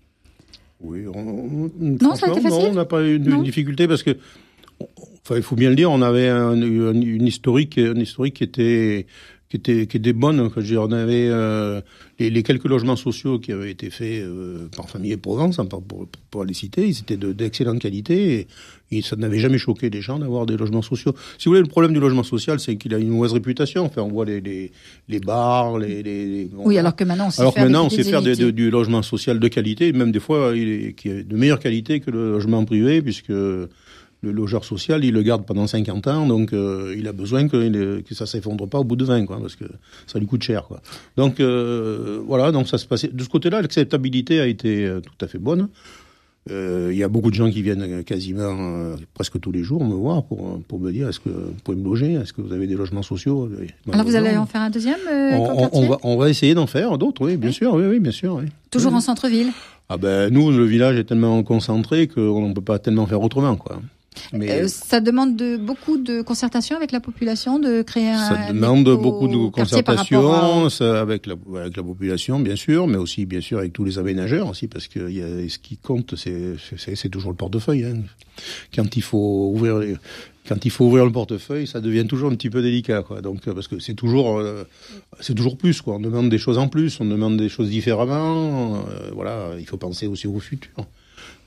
Oui, 0.81 1.05
on, 1.13 1.69
non, 1.79 2.15
ça 2.15 2.25
a 2.25 2.31
été 2.31 2.41
facile? 2.41 2.63
Non, 2.63 2.71
on 2.71 2.73
n'a 2.73 2.85
pas 2.85 3.03
eu 3.03 3.19
de 3.19 3.29
non. 3.29 3.43
difficulté 3.43 3.87
parce 3.87 4.01
que, 4.01 4.17
enfin, 5.23 5.35
il 5.35 5.43
faut 5.43 5.57
bien 5.57 5.69
le 5.69 5.75
dire, 5.75 5.91
on 5.91 6.01
avait 6.01 6.29
un, 6.29 6.55
une, 6.55 7.03
une 7.03 7.27
historique, 7.27 7.77
une 7.77 8.01
historique 8.01 8.37
qui 8.37 8.45
était 8.45 9.05
qui 9.49 9.57
était 9.57 9.87
qui 9.87 9.97
était 9.97 10.13
bonne. 10.13 10.49
Je 10.55 10.61
dire, 10.61 10.83
on 10.83 10.91
avait 10.91 11.27
euh, 11.27 11.81
les, 12.19 12.29
les, 12.29 12.43
quelques 12.43 12.65
logements 12.65 12.95
sociaux 12.95 13.39
qui 13.39 13.51
avaient 13.51 13.71
été 13.71 13.89
faits 13.89 14.21
euh, 14.21 14.67
par 14.75 14.87
Famille 14.89 15.11
et 15.11 15.17
Provence, 15.17 15.57
hein, 15.57 15.65
pour, 15.65 15.81
pour, 15.83 16.07
pour, 16.29 16.43
les 16.45 16.53
citer, 16.53 16.87
ils 16.87 16.99
étaient 16.99 17.17
d'excellente 17.17 17.75
de, 17.75 17.79
qualité 17.79 18.47
et, 18.91 18.97
et 18.97 19.01
ça 19.01 19.15
n'avait 19.15 19.39
jamais 19.39 19.57
choqué 19.57 19.89
les 19.89 20.01
gens 20.01 20.19
d'avoir 20.19 20.45
des 20.45 20.55
logements 20.55 20.83
sociaux. 20.83 21.15
Si 21.39 21.45
vous 21.45 21.51
voulez, 21.51 21.61
le 21.61 21.67
problème 21.67 21.93
du 21.93 21.99
logement 21.99 22.21
social, 22.21 22.59
c'est 22.59 22.75
qu'il 22.75 22.93
a 22.93 22.99
une 22.99 23.09
mauvaise 23.09 23.33
réputation. 23.33 23.85
Enfin, 23.85 24.03
on 24.03 24.09
voit 24.09 24.25
les, 24.25 24.39
les, 24.39 24.71
les 25.07 25.19
bars, 25.19 25.79
les, 25.79 26.03
les 26.03 26.49
oui, 26.53 26.77
alors 26.77 26.95
que 26.95 27.03
maintenant 27.03 27.27
on 27.27 27.31
sait 27.31 27.41
alors 27.41 27.53
faire, 27.55 27.63
maintenant, 27.63 27.85
on 27.85 27.89
sait 27.89 28.03
faire 28.03 28.21
des, 28.21 28.35
de, 28.35 28.51
du 28.51 28.69
logement 28.69 29.01
social 29.01 29.39
de 29.39 29.47
qualité, 29.47 29.91
même 29.93 30.11
des 30.11 30.19
fois 30.19 30.51
il 30.55 30.69
est, 30.69 30.93
qui 30.93 31.09
est 31.09 31.23
de 31.23 31.35
meilleure 31.35 31.59
qualité 31.59 32.01
que 32.01 32.11
le 32.11 32.33
logement 32.33 32.63
privé, 32.65 33.01
puisque 33.01 33.31
le 34.21 34.31
logeur 34.31 34.65
social, 34.65 35.05
il 35.05 35.13
le 35.13 35.23
garde 35.23 35.45
pendant 35.45 35.65
50 35.65 36.07
ans, 36.07 36.27
donc 36.27 36.51
euh, 36.51 36.93
il 36.97 37.07
a 37.07 37.13
besoin 37.13 37.47
que, 37.47 38.01
que 38.01 38.15
ça 38.15 38.25
s'effondre 38.25 38.67
pas 38.67 38.79
au 38.79 38.83
bout 38.83 38.97
de 38.97 39.05
20, 39.05 39.25
quoi, 39.25 39.39
parce 39.39 39.55
que 39.55 39.65
ça 40.07 40.19
lui 40.19 40.25
coûte 40.25 40.43
cher, 40.43 40.65
quoi. 40.65 40.81
Donc 41.15 41.39
euh, 41.39 42.19
voilà, 42.25 42.51
donc 42.51 42.67
ça 42.67 42.77
se 42.77 42.85
passait. 42.85 43.07
De 43.07 43.23
ce 43.23 43.29
côté-là, 43.29 43.61
l'acceptabilité 43.61 44.41
a 44.41 44.47
été 44.47 44.85
euh, 44.85 44.99
tout 44.99 45.25
à 45.25 45.27
fait 45.27 45.37
bonne. 45.39 45.69
Il 46.47 46.55
euh, 46.55 46.93
y 46.93 47.03
a 47.03 47.07
beaucoup 47.07 47.29
de 47.29 47.35
gens 47.35 47.49
qui 47.51 47.61
viennent 47.61 48.03
quasiment 48.03 48.95
presque 49.13 49.39
tous 49.39 49.51
les 49.51 49.61
jours 49.61 49.85
me 49.85 49.93
voir 49.93 50.23
pour, 50.23 50.59
pour 50.67 50.79
me 50.79 50.91
dire 50.91 51.07
est-ce 51.07 51.19
que 51.19 51.29
vous 51.29 51.53
pouvez 51.63 51.77
me 51.77 51.83
loger? 51.83 52.13
Est-ce 52.13 52.33
que 52.33 52.41
vous 52.41 52.53
avez 52.53 52.65
des 52.65 52.75
logements 52.75 53.03
sociaux? 53.03 53.49
Alors 53.91 54.05
vous 54.05 54.15
allez 54.15 54.35
en 54.35 54.47
faire 54.47 54.61
un 54.61 54.69
deuxième 54.69 54.97
on, 55.07 55.69
on, 55.71 55.87
va, 55.87 55.97
on 56.01 56.17
va 56.17 56.29
essayer 56.29 56.55
d'en 56.55 56.65
faire 56.65 56.97
d'autres, 56.97 57.23
oui, 57.23 57.37
bien 57.37 57.49
oui. 57.49 57.53
sûr, 57.53 57.73
oui, 57.75 57.83
oui, 57.87 57.99
bien 57.99 58.11
sûr. 58.11 58.35
Oui. 58.35 58.45
Toujours 58.71 58.91
oui. 58.91 58.97
en 58.97 59.01
centre-ville 59.01 59.51
Ah 59.89 59.97
ben 59.97 60.33
nous, 60.33 60.49
le 60.49 60.65
village 60.65 60.97
est 60.97 61.03
tellement 61.03 61.43
concentré 61.43 62.07
qu'on 62.07 62.49
ne 62.49 62.53
peut 62.53 62.61
pas 62.61 62.79
tellement 62.79 63.05
faire 63.05 63.21
autrement, 63.21 63.55
quoi. 63.55 63.79
Mais 64.33 64.51
euh, 64.51 64.67
ça 64.67 64.99
demande 64.99 65.35
de, 65.35 65.57
beaucoup 65.57 65.97
de 65.97 66.21
concertation 66.21 66.75
avec 66.75 66.91
la 66.91 66.99
population, 66.99 67.59
de 67.59 67.81
créer 67.81 68.09
un. 68.09 68.17
Ça 68.17 68.51
demande 68.51 68.83
beaucoup 68.83 69.27
de 69.27 69.49
concertation 69.49 70.31
à... 70.31 70.99
avec, 70.99 71.25
la, 71.25 71.35
avec 71.55 71.77
la 71.77 71.83
population, 71.83 72.39
bien 72.39 72.55
sûr, 72.55 72.87
mais 72.87 72.97
aussi, 72.97 73.25
bien 73.25 73.41
sûr, 73.41 73.59
avec 73.59 73.73
tous 73.73 73.83
les 73.83 73.97
aménageurs 73.97 74.47
aussi, 74.49 74.67
parce 74.67 74.87
que 74.87 75.09
y 75.09 75.21
a, 75.21 75.49
ce 75.49 75.59
qui 75.59 75.77
compte, 75.77 76.15
c'est 76.15 77.09
toujours 77.09 77.31
le 77.31 77.37
portefeuille. 77.37 77.85
Hein. 77.85 78.01
Quand 78.73 78.95
il 78.95 79.03
faut 79.03 79.51
ouvrir, 79.53 79.97
quand 80.47 80.65
il 80.65 80.71
faut 80.71 80.85
ouvrir 80.85 81.05
le 81.05 81.11
portefeuille, 81.11 81.67
ça 81.67 81.79
devient 81.79 82.07
toujours 82.07 82.31
un 82.31 82.35
petit 82.35 82.49
peu 82.49 82.61
délicat, 82.61 83.03
quoi. 83.03 83.21
Donc, 83.21 83.45
parce 83.45 83.67
que 83.67 83.79
c'est 83.79 83.93
toujours, 83.93 84.39
euh, 84.39 84.63
c'est 85.19 85.35
toujours 85.35 85.57
plus, 85.57 85.81
quoi. 85.81 85.95
On 85.95 85.99
demande 85.99 86.29
des 86.29 86.37
choses 86.37 86.57
en 86.57 86.67
plus, 86.67 86.99
on 86.99 87.05
demande 87.05 87.37
des 87.37 87.49
choses 87.49 87.69
différemment. 87.69 88.77
Euh, 88.77 89.11
voilà, 89.13 89.51
il 89.59 89.67
faut 89.67 89.77
penser 89.77 90.07
aussi 90.07 90.27
au 90.27 90.39
futur. 90.39 90.71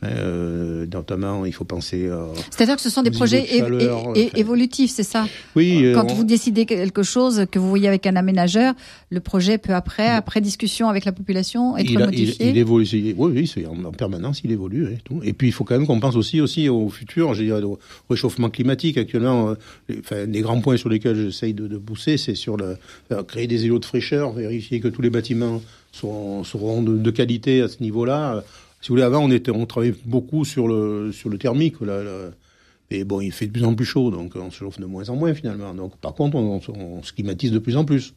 Euh, 0.04 0.86
notamment, 0.92 1.44
il 1.46 1.52
faut 1.52 1.64
penser. 1.64 2.08
à 2.08 2.26
C'est-à-dire 2.50 2.76
que 2.76 2.82
ce 2.82 2.90
sont 2.90 3.02
des 3.02 3.10
projets 3.12 3.44
îlots 3.56 3.68
de 3.70 3.76
é- 3.76 3.80
chaleur, 3.86 4.16
é- 4.16 4.20
é- 4.20 4.26
enfin. 4.26 4.36
évolutifs, 4.38 4.90
c'est 4.90 5.02
ça? 5.04 5.26
Oui, 5.54 5.84
euh, 5.84 5.94
Quand 5.94 6.10
on- 6.10 6.14
vous 6.14 6.24
décidez 6.24 6.66
quelque 6.66 7.02
chose 7.04 7.46
que 7.50 7.58
vous 7.58 7.68
voyez 7.68 7.86
avec 7.88 8.06
un 8.06 8.16
aménageur, 8.16 8.74
le 9.10 9.20
projet 9.20 9.58
peut 9.58 9.74
après, 9.74 10.08
après 10.08 10.40
discussion 10.40 10.88
avec 10.88 11.04
la 11.04 11.12
population, 11.12 11.76
être 11.76 11.88
il, 11.90 11.96
a- 11.98 12.00
il, 12.00 12.06
modifié? 12.06 12.48
il 12.50 12.58
évolue. 12.58 12.86
c'est- 12.86 13.14
Oui, 13.16 13.32
oui, 13.34 13.46
c'est 13.46 13.64
en, 13.66 13.84
en 13.84 13.92
permanence, 13.92 14.40
il 14.44 14.50
évolue. 14.50 14.86
Et, 14.92 14.98
tout. 15.04 15.20
et 15.22 15.32
puis, 15.32 15.48
il 15.48 15.52
faut 15.52 15.64
quand 15.64 15.78
même 15.78 15.86
qu'on 15.86 16.00
pense 16.00 16.16
aussi, 16.16 16.40
aussi 16.40 16.68
au 16.68 16.88
futur, 16.88 17.34
je 17.34 17.44
dirais, 17.44 17.62
au 17.62 17.78
réchauffement 18.10 18.50
climatique. 18.50 18.98
Actuellement, 18.98 19.50
euh, 19.50 19.54
les, 19.88 19.98
enfin, 20.00 20.24
les 20.26 20.40
grands 20.40 20.60
points 20.60 20.76
sur 20.76 20.88
lesquels 20.88 21.16
j'essaye 21.16 21.54
de, 21.54 21.68
de 21.68 21.78
pousser, 21.78 22.16
c'est 22.16 22.34
sur 22.34 22.56
le, 22.56 22.76
faire 23.08 23.24
créer 23.26 23.46
des 23.46 23.66
îlots 23.66 23.78
de 23.78 23.84
fraîcheur, 23.84 24.32
vérifier 24.32 24.80
que 24.80 24.88
tous 24.88 25.02
les 25.02 25.10
bâtiments 25.10 25.62
seront, 25.92 26.42
seront 26.42 26.82
de, 26.82 26.96
de 26.96 27.10
qualité 27.10 27.60
à 27.62 27.68
ce 27.68 27.82
niveau-là. 27.82 28.42
Si 28.82 28.88
vous 28.88 28.94
voulez, 28.94 29.02
avant, 29.04 29.24
on, 29.24 29.30
était, 29.30 29.50
on 29.50 29.64
travaillait 29.64 29.94
beaucoup 30.04 30.44
sur 30.44 30.68
le, 30.68 31.10
sur 31.12 31.28
le 31.30 31.38
thermique. 31.38 31.80
Là, 31.80 32.02
là. 32.02 32.30
Mais 32.90 33.04
bon, 33.04 33.20
il 33.22 33.32
fait 33.32 33.46
de 33.46 33.52
plus 33.52 33.64
en 33.64 33.74
plus 33.74 33.86
chaud, 33.86 34.10
donc 34.10 34.32
on 34.36 34.50
se 34.50 34.56
chauffe 34.58 34.78
de 34.78 34.84
moins 34.84 35.08
en 35.08 35.16
moins 35.16 35.32
finalement. 35.32 35.72
Donc, 35.72 35.96
par 35.96 36.12
contre, 36.14 36.36
on, 36.36 36.60
on- 36.68 36.72
on 36.98 37.02
se 37.02 37.12
climatise 37.14 37.50
de 37.50 37.58
plus 37.58 37.76
en 37.76 37.84
plus. 37.86 38.12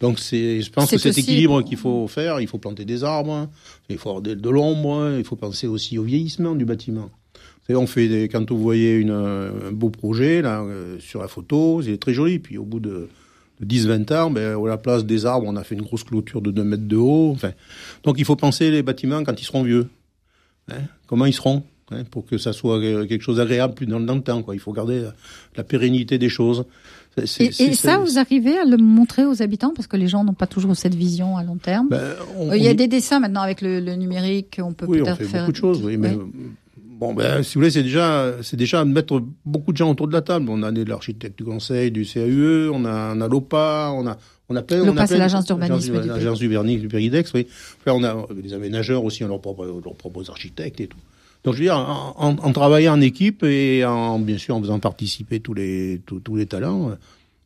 Donc, 0.00 0.18
c'est, 0.18 0.60
je 0.62 0.70
pense 0.70 0.88
C'est 0.90 0.96
que 0.96 1.02
cet 1.02 1.14
équilibre 1.18 1.62
qu'il 1.62 1.76
faut 1.78 2.08
faire, 2.08 2.40
il 2.40 2.48
faut 2.48 2.58
planter 2.58 2.84
des 2.84 3.04
arbres, 3.04 3.48
il 3.88 3.98
faut 3.98 4.08
avoir 4.08 4.22
de, 4.22 4.34
de 4.34 4.50
l'ombre, 4.50 5.14
il 5.18 5.24
faut 5.24 5.36
penser 5.36 5.66
aussi 5.68 5.96
au 5.98 6.02
vieillissement 6.02 6.54
du 6.54 6.64
bâtiment. 6.64 7.10
Vous 7.68 7.76
on 7.76 7.86
fait 7.86 8.08
des, 8.08 8.28
quand 8.28 8.50
vous 8.50 8.58
voyez 8.60 8.94
une, 8.96 9.10
un 9.10 9.72
beau 9.72 9.90
projet 9.90 10.40
là 10.40 10.60
euh, 10.62 10.98
sur 11.00 11.20
la 11.20 11.28
photo, 11.28 11.82
c'est 11.82 11.98
très 11.98 12.12
joli. 12.14 12.38
Puis 12.38 12.58
au 12.58 12.64
bout 12.64 12.80
de, 12.80 13.08
de 13.60 13.66
10-20 13.76 14.14
ans, 14.14 14.30
ben, 14.30 14.56
à 14.62 14.68
la 14.68 14.76
place 14.78 15.04
des 15.04 15.26
arbres, 15.26 15.46
on 15.48 15.56
a 15.56 15.64
fait 15.64 15.74
une 15.74 15.82
grosse 15.82 16.04
clôture 16.04 16.40
de 16.42 16.50
2 16.50 16.62
mètres 16.64 16.86
de 16.86 16.96
haut. 16.96 17.32
Enfin, 17.34 17.52
donc 18.04 18.16
il 18.18 18.24
faut 18.24 18.36
penser 18.36 18.70
les 18.70 18.82
bâtiments 18.82 19.24
quand 19.24 19.40
ils 19.40 19.44
seront 19.44 19.62
vieux. 19.62 19.88
Hein, 20.70 20.82
comment 21.06 21.26
ils 21.26 21.32
seront 21.32 21.62
hein, 21.92 22.02
pour 22.10 22.26
que 22.26 22.38
ça 22.38 22.52
soit 22.52 22.78
euh, 22.78 23.06
quelque 23.06 23.22
chose 23.22 23.36
d'agréable 23.36 23.74
plus 23.74 23.86
dans, 23.86 23.98
le 23.98 24.20
temps. 24.20 24.42
Quoi. 24.42 24.54
Il 24.54 24.58
faut 24.60 24.72
garder 24.72 25.00
la, 25.02 25.14
la 25.56 25.64
pérennité 25.64 26.18
des 26.18 26.28
choses. 26.28 26.64
Et, 27.38 27.50
ça, 27.72 27.96
vous 27.96 28.18
arrivez 28.18 28.58
à 28.58 28.64
le 28.66 28.76
montrer 28.76 29.24
aux 29.24 29.40
habitants 29.40 29.72
parce 29.74 29.86
que 29.86 29.96
les 29.96 30.06
gens 30.06 30.22
n'ont 30.22 30.34
pas 30.34 30.46
toujours 30.46 30.76
cette 30.76 30.94
vision 30.94 31.38
à 31.38 31.44
long 31.44 31.56
terme? 31.56 31.88
ben, 31.88 32.14
on- 32.36 32.50
Euh, 32.50 32.56
Il 32.58 32.62
y 32.62 32.68
a 32.68 32.72
on- 32.72 32.74
des 32.74 32.88
dessins 32.88 33.20
maintenant 33.20 33.40
avec 33.40 33.62
le, 33.62 33.80
le 33.80 33.94
numérique, 33.94 34.60
on 34.62 34.74
peut 34.74 34.84
Oui, 34.86 34.98
peut-être 34.98 35.24
faire 35.24 35.40
beaucoup 35.42 35.52
de 35.52 35.56
choses, 35.56 35.82
oui, 35.82 35.96
mais. 35.96 36.14
Euh, 36.96 36.98
bon, 36.98 37.14
ben, 37.14 37.42
si 37.42 37.54
vous 37.54 37.60
voulez, 37.60 37.70
c'est 37.70 37.82
déjà, 37.82 38.32
c'est 38.42 38.56
déjà 38.56 38.84
mettre 38.84 39.22
beaucoup 39.44 39.72
de 39.72 39.76
gens 39.76 39.90
autour 39.90 40.08
de 40.08 40.12
la 40.12 40.22
table. 40.22 40.46
On 40.48 40.62
a 40.62 40.72
des- 40.72 40.84
l'architecte 40.84 41.38
du 41.38 41.44
conseil, 41.44 41.90
du 41.90 42.04
CAUE, 42.04 42.70
on 42.72 42.84
a, 42.84 43.14
on 43.14 43.20
a 43.20 43.28
l'OPA, 43.28 43.92
on 43.94 44.06
a, 44.06 44.16
on 44.48 44.56
a 44.56 44.62
plein. 44.62 44.78
L'OPA, 44.84 45.06
c'est 45.06 45.18
l'agence 45.18 45.44
d'urbanisme 45.46 45.92
l'agence- 45.94 46.38
du. 46.38 46.48
L'agence 46.48 46.80
du 46.80 46.88
Péridex, 46.88 47.32
oui. 47.34 47.46
Enfin, 47.80 47.92
on 47.98 48.04
a 48.04 48.26
des 48.34 48.52
aménageurs 48.52 49.04
aussi, 49.04 49.24
on 49.24 49.28
leur 49.28 49.40
propose, 49.40 49.70
on 49.70 49.80
leur 49.84 49.94
propose 49.96 50.30
architectes 50.30 50.80
et 50.80 50.86
tout. 50.86 50.98
Donc, 51.44 51.54
je 51.54 51.58
veux 51.60 51.64
dire, 51.66 51.76
en, 51.78 52.14
en- 52.18 52.36
en 52.36 52.52
travaillant 52.52 52.94
en 52.94 53.00
équipe 53.00 53.44
et 53.44 53.84
en, 53.84 54.18
bien 54.18 54.38
sûr, 54.38 54.56
en 54.56 54.60
faisant 54.60 54.78
participer 54.80 55.38
tous 55.40 55.54
les, 55.54 56.00
tous, 56.04 56.18
tous 56.20 56.34
les 56.36 56.46
talents, 56.46 56.90
euh, 56.90 56.94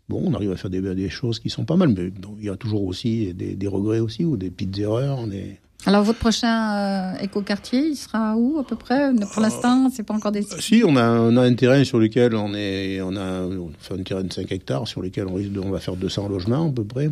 bon, 0.09 0.23
on 0.27 0.33
arrive 0.35 0.53
à 0.53 0.57
faire 0.57 0.71
des, 0.71 0.81
des 0.95 1.09
choses 1.11 1.39
qui 1.39 1.51
sont 1.51 1.65
pas 1.65 1.77
mal, 1.77 1.89
mais 1.91 2.09
bon, 2.11 2.35
il 2.39 2.47
y 2.47 2.49
a 2.49 2.57
toujours 2.57 2.85
aussi 2.85 3.35
des, 3.35 3.55
des 3.57 3.67
regrets 3.67 3.99
aussi, 4.01 4.25
ou 4.25 4.37
des 4.39 4.51
petites 4.51 4.79
erreurs, 4.79 5.27
des, 5.27 5.59
Alors 5.87 6.03
votre 6.05 6.19
prochain 6.19 7.15
euh, 7.15 7.19
écoquartier, 7.21 7.81
il 7.81 7.97
sera 7.97 8.37
où 8.37 8.59
à 8.59 8.65
peu 8.65 8.77
près? 8.77 9.13
Pour 9.33 9.41
l'instant, 9.43 9.91
c'est 9.91 10.03
pas 10.03 10.15
encore 10.15 10.33
décidé. 10.33 10.57
Euh, 10.57 10.61
Si, 10.61 10.83
on 10.87 10.95
a, 10.97 11.11
on 11.11 11.37
a 11.37 11.43
un 11.43 11.55
terrain 11.55 11.83
sur 11.85 11.99
lequel 11.99 12.35
on 12.35 12.53
est, 12.55 13.01
on 13.01 13.17
a, 13.17 13.41
on 13.43 13.71
fait 13.79 13.95
un 13.95 14.03
terrain 14.03 14.23
de 14.23 14.33
5 14.33 14.51
hectares 14.53 14.87
sur 14.87 15.01
lequel 15.01 15.27
on 15.27 15.35
risque 15.35 15.53
de, 15.53 15.61
on 15.61 15.71
va 15.71 15.81
faire 15.81 15.97
200 15.97 16.29
logements 16.29 16.69
à 16.69 16.73
peu 16.73 16.85
près. 16.85 17.11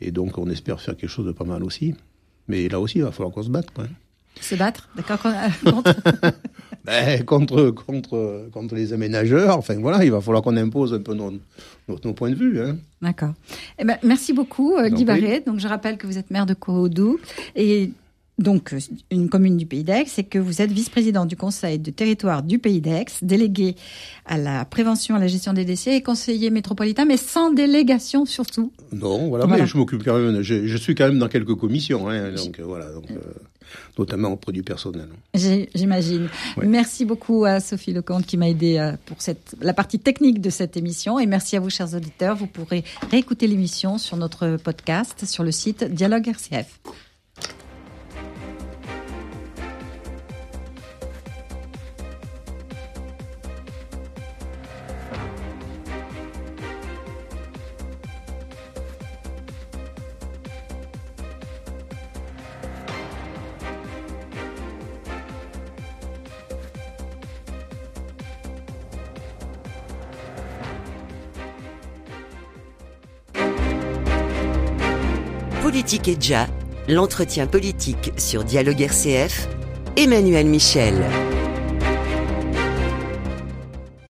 Et 0.00 0.10
donc, 0.10 0.36
on 0.38 0.48
espère 0.50 0.80
faire 0.80 0.96
quelque 0.96 1.10
chose 1.10 1.26
de 1.26 1.32
pas 1.32 1.44
mal 1.44 1.64
aussi. 1.64 1.94
Mais 2.46 2.68
là 2.68 2.78
aussi, 2.78 2.98
il 2.98 3.04
va 3.04 3.10
falloir 3.12 3.32
qu'on 3.32 3.42
se 3.42 3.50
batte, 3.50 3.70
quoi. 3.72 3.84
Se 4.40 4.54
battre, 4.54 4.88
d'accord 4.96 5.18
Ben, 6.88 7.24
contre, 7.26 7.70
contre, 7.70 8.48
contre 8.50 8.74
les 8.74 8.92
aménageurs. 8.92 9.58
Enfin, 9.58 9.76
voilà, 9.78 10.04
il 10.04 10.10
va 10.10 10.20
falloir 10.20 10.42
qu'on 10.42 10.56
impose 10.56 10.94
un 10.94 11.00
peu 11.00 11.14
nos, 11.14 11.32
nos, 11.88 11.98
nos 12.02 12.12
points 12.14 12.30
de 12.30 12.34
vue, 12.34 12.60
hein. 12.60 12.76
D'accord. 13.02 13.34
Eh 13.78 13.84
ben, 13.84 13.98
merci 14.02 14.32
beaucoup, 14.32 14.74
euh, 14.74 14.88
Guy. 14.88 15.04
Barret. 15.04 15.42
Donc, 15.46 15.60
je 15.60 15.68
rappelle 15.68 15.98
que 15.98 16.06
vous 16.06 16.18
êtes 16.18 16.30
maire 16.30 16.46
de 16.46 16.54
Corodou 16.54 17.18
et 17.54 17.90
donc 18.38 18.72
euh, 18.72 18.78
une 19.10 19.28
commune 19.28 19.56
du 19.56 19.66
Pays 19.66 19.84
d'Aix 19.84 20.06
et 20.18 20.24
que 20.24 20.38
vous 20.38 20.62
êtes 20.62 20.70
vice-président 20.70 21.26
du 21.26 21.36
conseil 21.36 21.78
de 21.78 21.90
territoire 21.90 22.42
du 22.42 22.58
Pays 22.58 22.80
d'Aix, 22.80 23.06
délégué 23.22 23.74
à 24.26 24.38
la 24.38 24.64
prévention 24.64 25.14
et 25.16 25.18
à 25.18 25.20
la 25.20 25.26
gestion 25.26 25.52
des 25.52 25.64
décès 25.64 25.96
et 25.96 26.02
conseiller 26.02 26.50
métropolitain, 26.50 27.04
mais 27.04 27.16
sans 27.16 27.50
délégation 27.50 28.24
surtout. 28.26 28.72
Non, 28.92 29.28
voilà, 29.28 29.46
Voilà. 29.46 29.62
mais 29.62 29.68
je 29.68 29.76
m'occupe 29.76 30.04
quand 30.04 30.18
même, 30.18 30.42
je, 30.42 30.66
je 30.66 30.76
suis 30.76 30.94
quand 30.94 31.08
même 31.08 31.18
dans 31.18 31.28
quelques 31.28 31.54
commissions, 31.56 32.08
hein, 32.08 32.32
donc 32.32 32.58
euh, 32.60 32.64
voilà, 32.64 32.92
donc, 32.92 33.10
euh, 33.10 33.16
notamment 33.98 34.30
auprès 34.32 34.52
du 34.52 34.62
personnel. 34.62 35.08
J'imagine. 35.34 36.28
Ouais. 36.56 36.66
Merci 36.66 37.04
beaucoup 37.04 37.44
à 37.44 37.60
Sophie 37.60 37.92
Lecomte 37.92 38.24
qui 38.24 38.36
m'a 38.36 38.48
aidé 38.48 38.92
pour 39.06 39.20
cette, 39.20 39.56
la 39.60 39.74
partie 39.74 39.98
technique 39.98 40.40
de 40.40 40.48
cette 40.50 40.76
émission. 40.76 41.18
Et 41.18 41.26
merci 41.26 41.56
à 41.56 41.60
vous, 41.60 41.68
chers 41.70 41.94
auditeurs. 41.94 42.36
Vous 42.36 42.46
pourrez 42.46 42.84
réécouter 43.10 43.46
l'émission 43.46 43.98
sur 43.98 44.16
notre 44.16 44.56
podcast 44.56 45.24
sur 45.26 45.44
le 45.44 45.50
site 45.52 45.84
Dialogue 45.84 46.28
RCF. 46.28 46.80
Politique 75.88 76.08
l'entretien 76.86 77.46
politique 77.46 78.12
sur 78.18 78.44
Dialogue 78.44 78.82
RCF, 78.82 79.48
Emmanuel 79.96 80.46
Michel. 80.46 81.37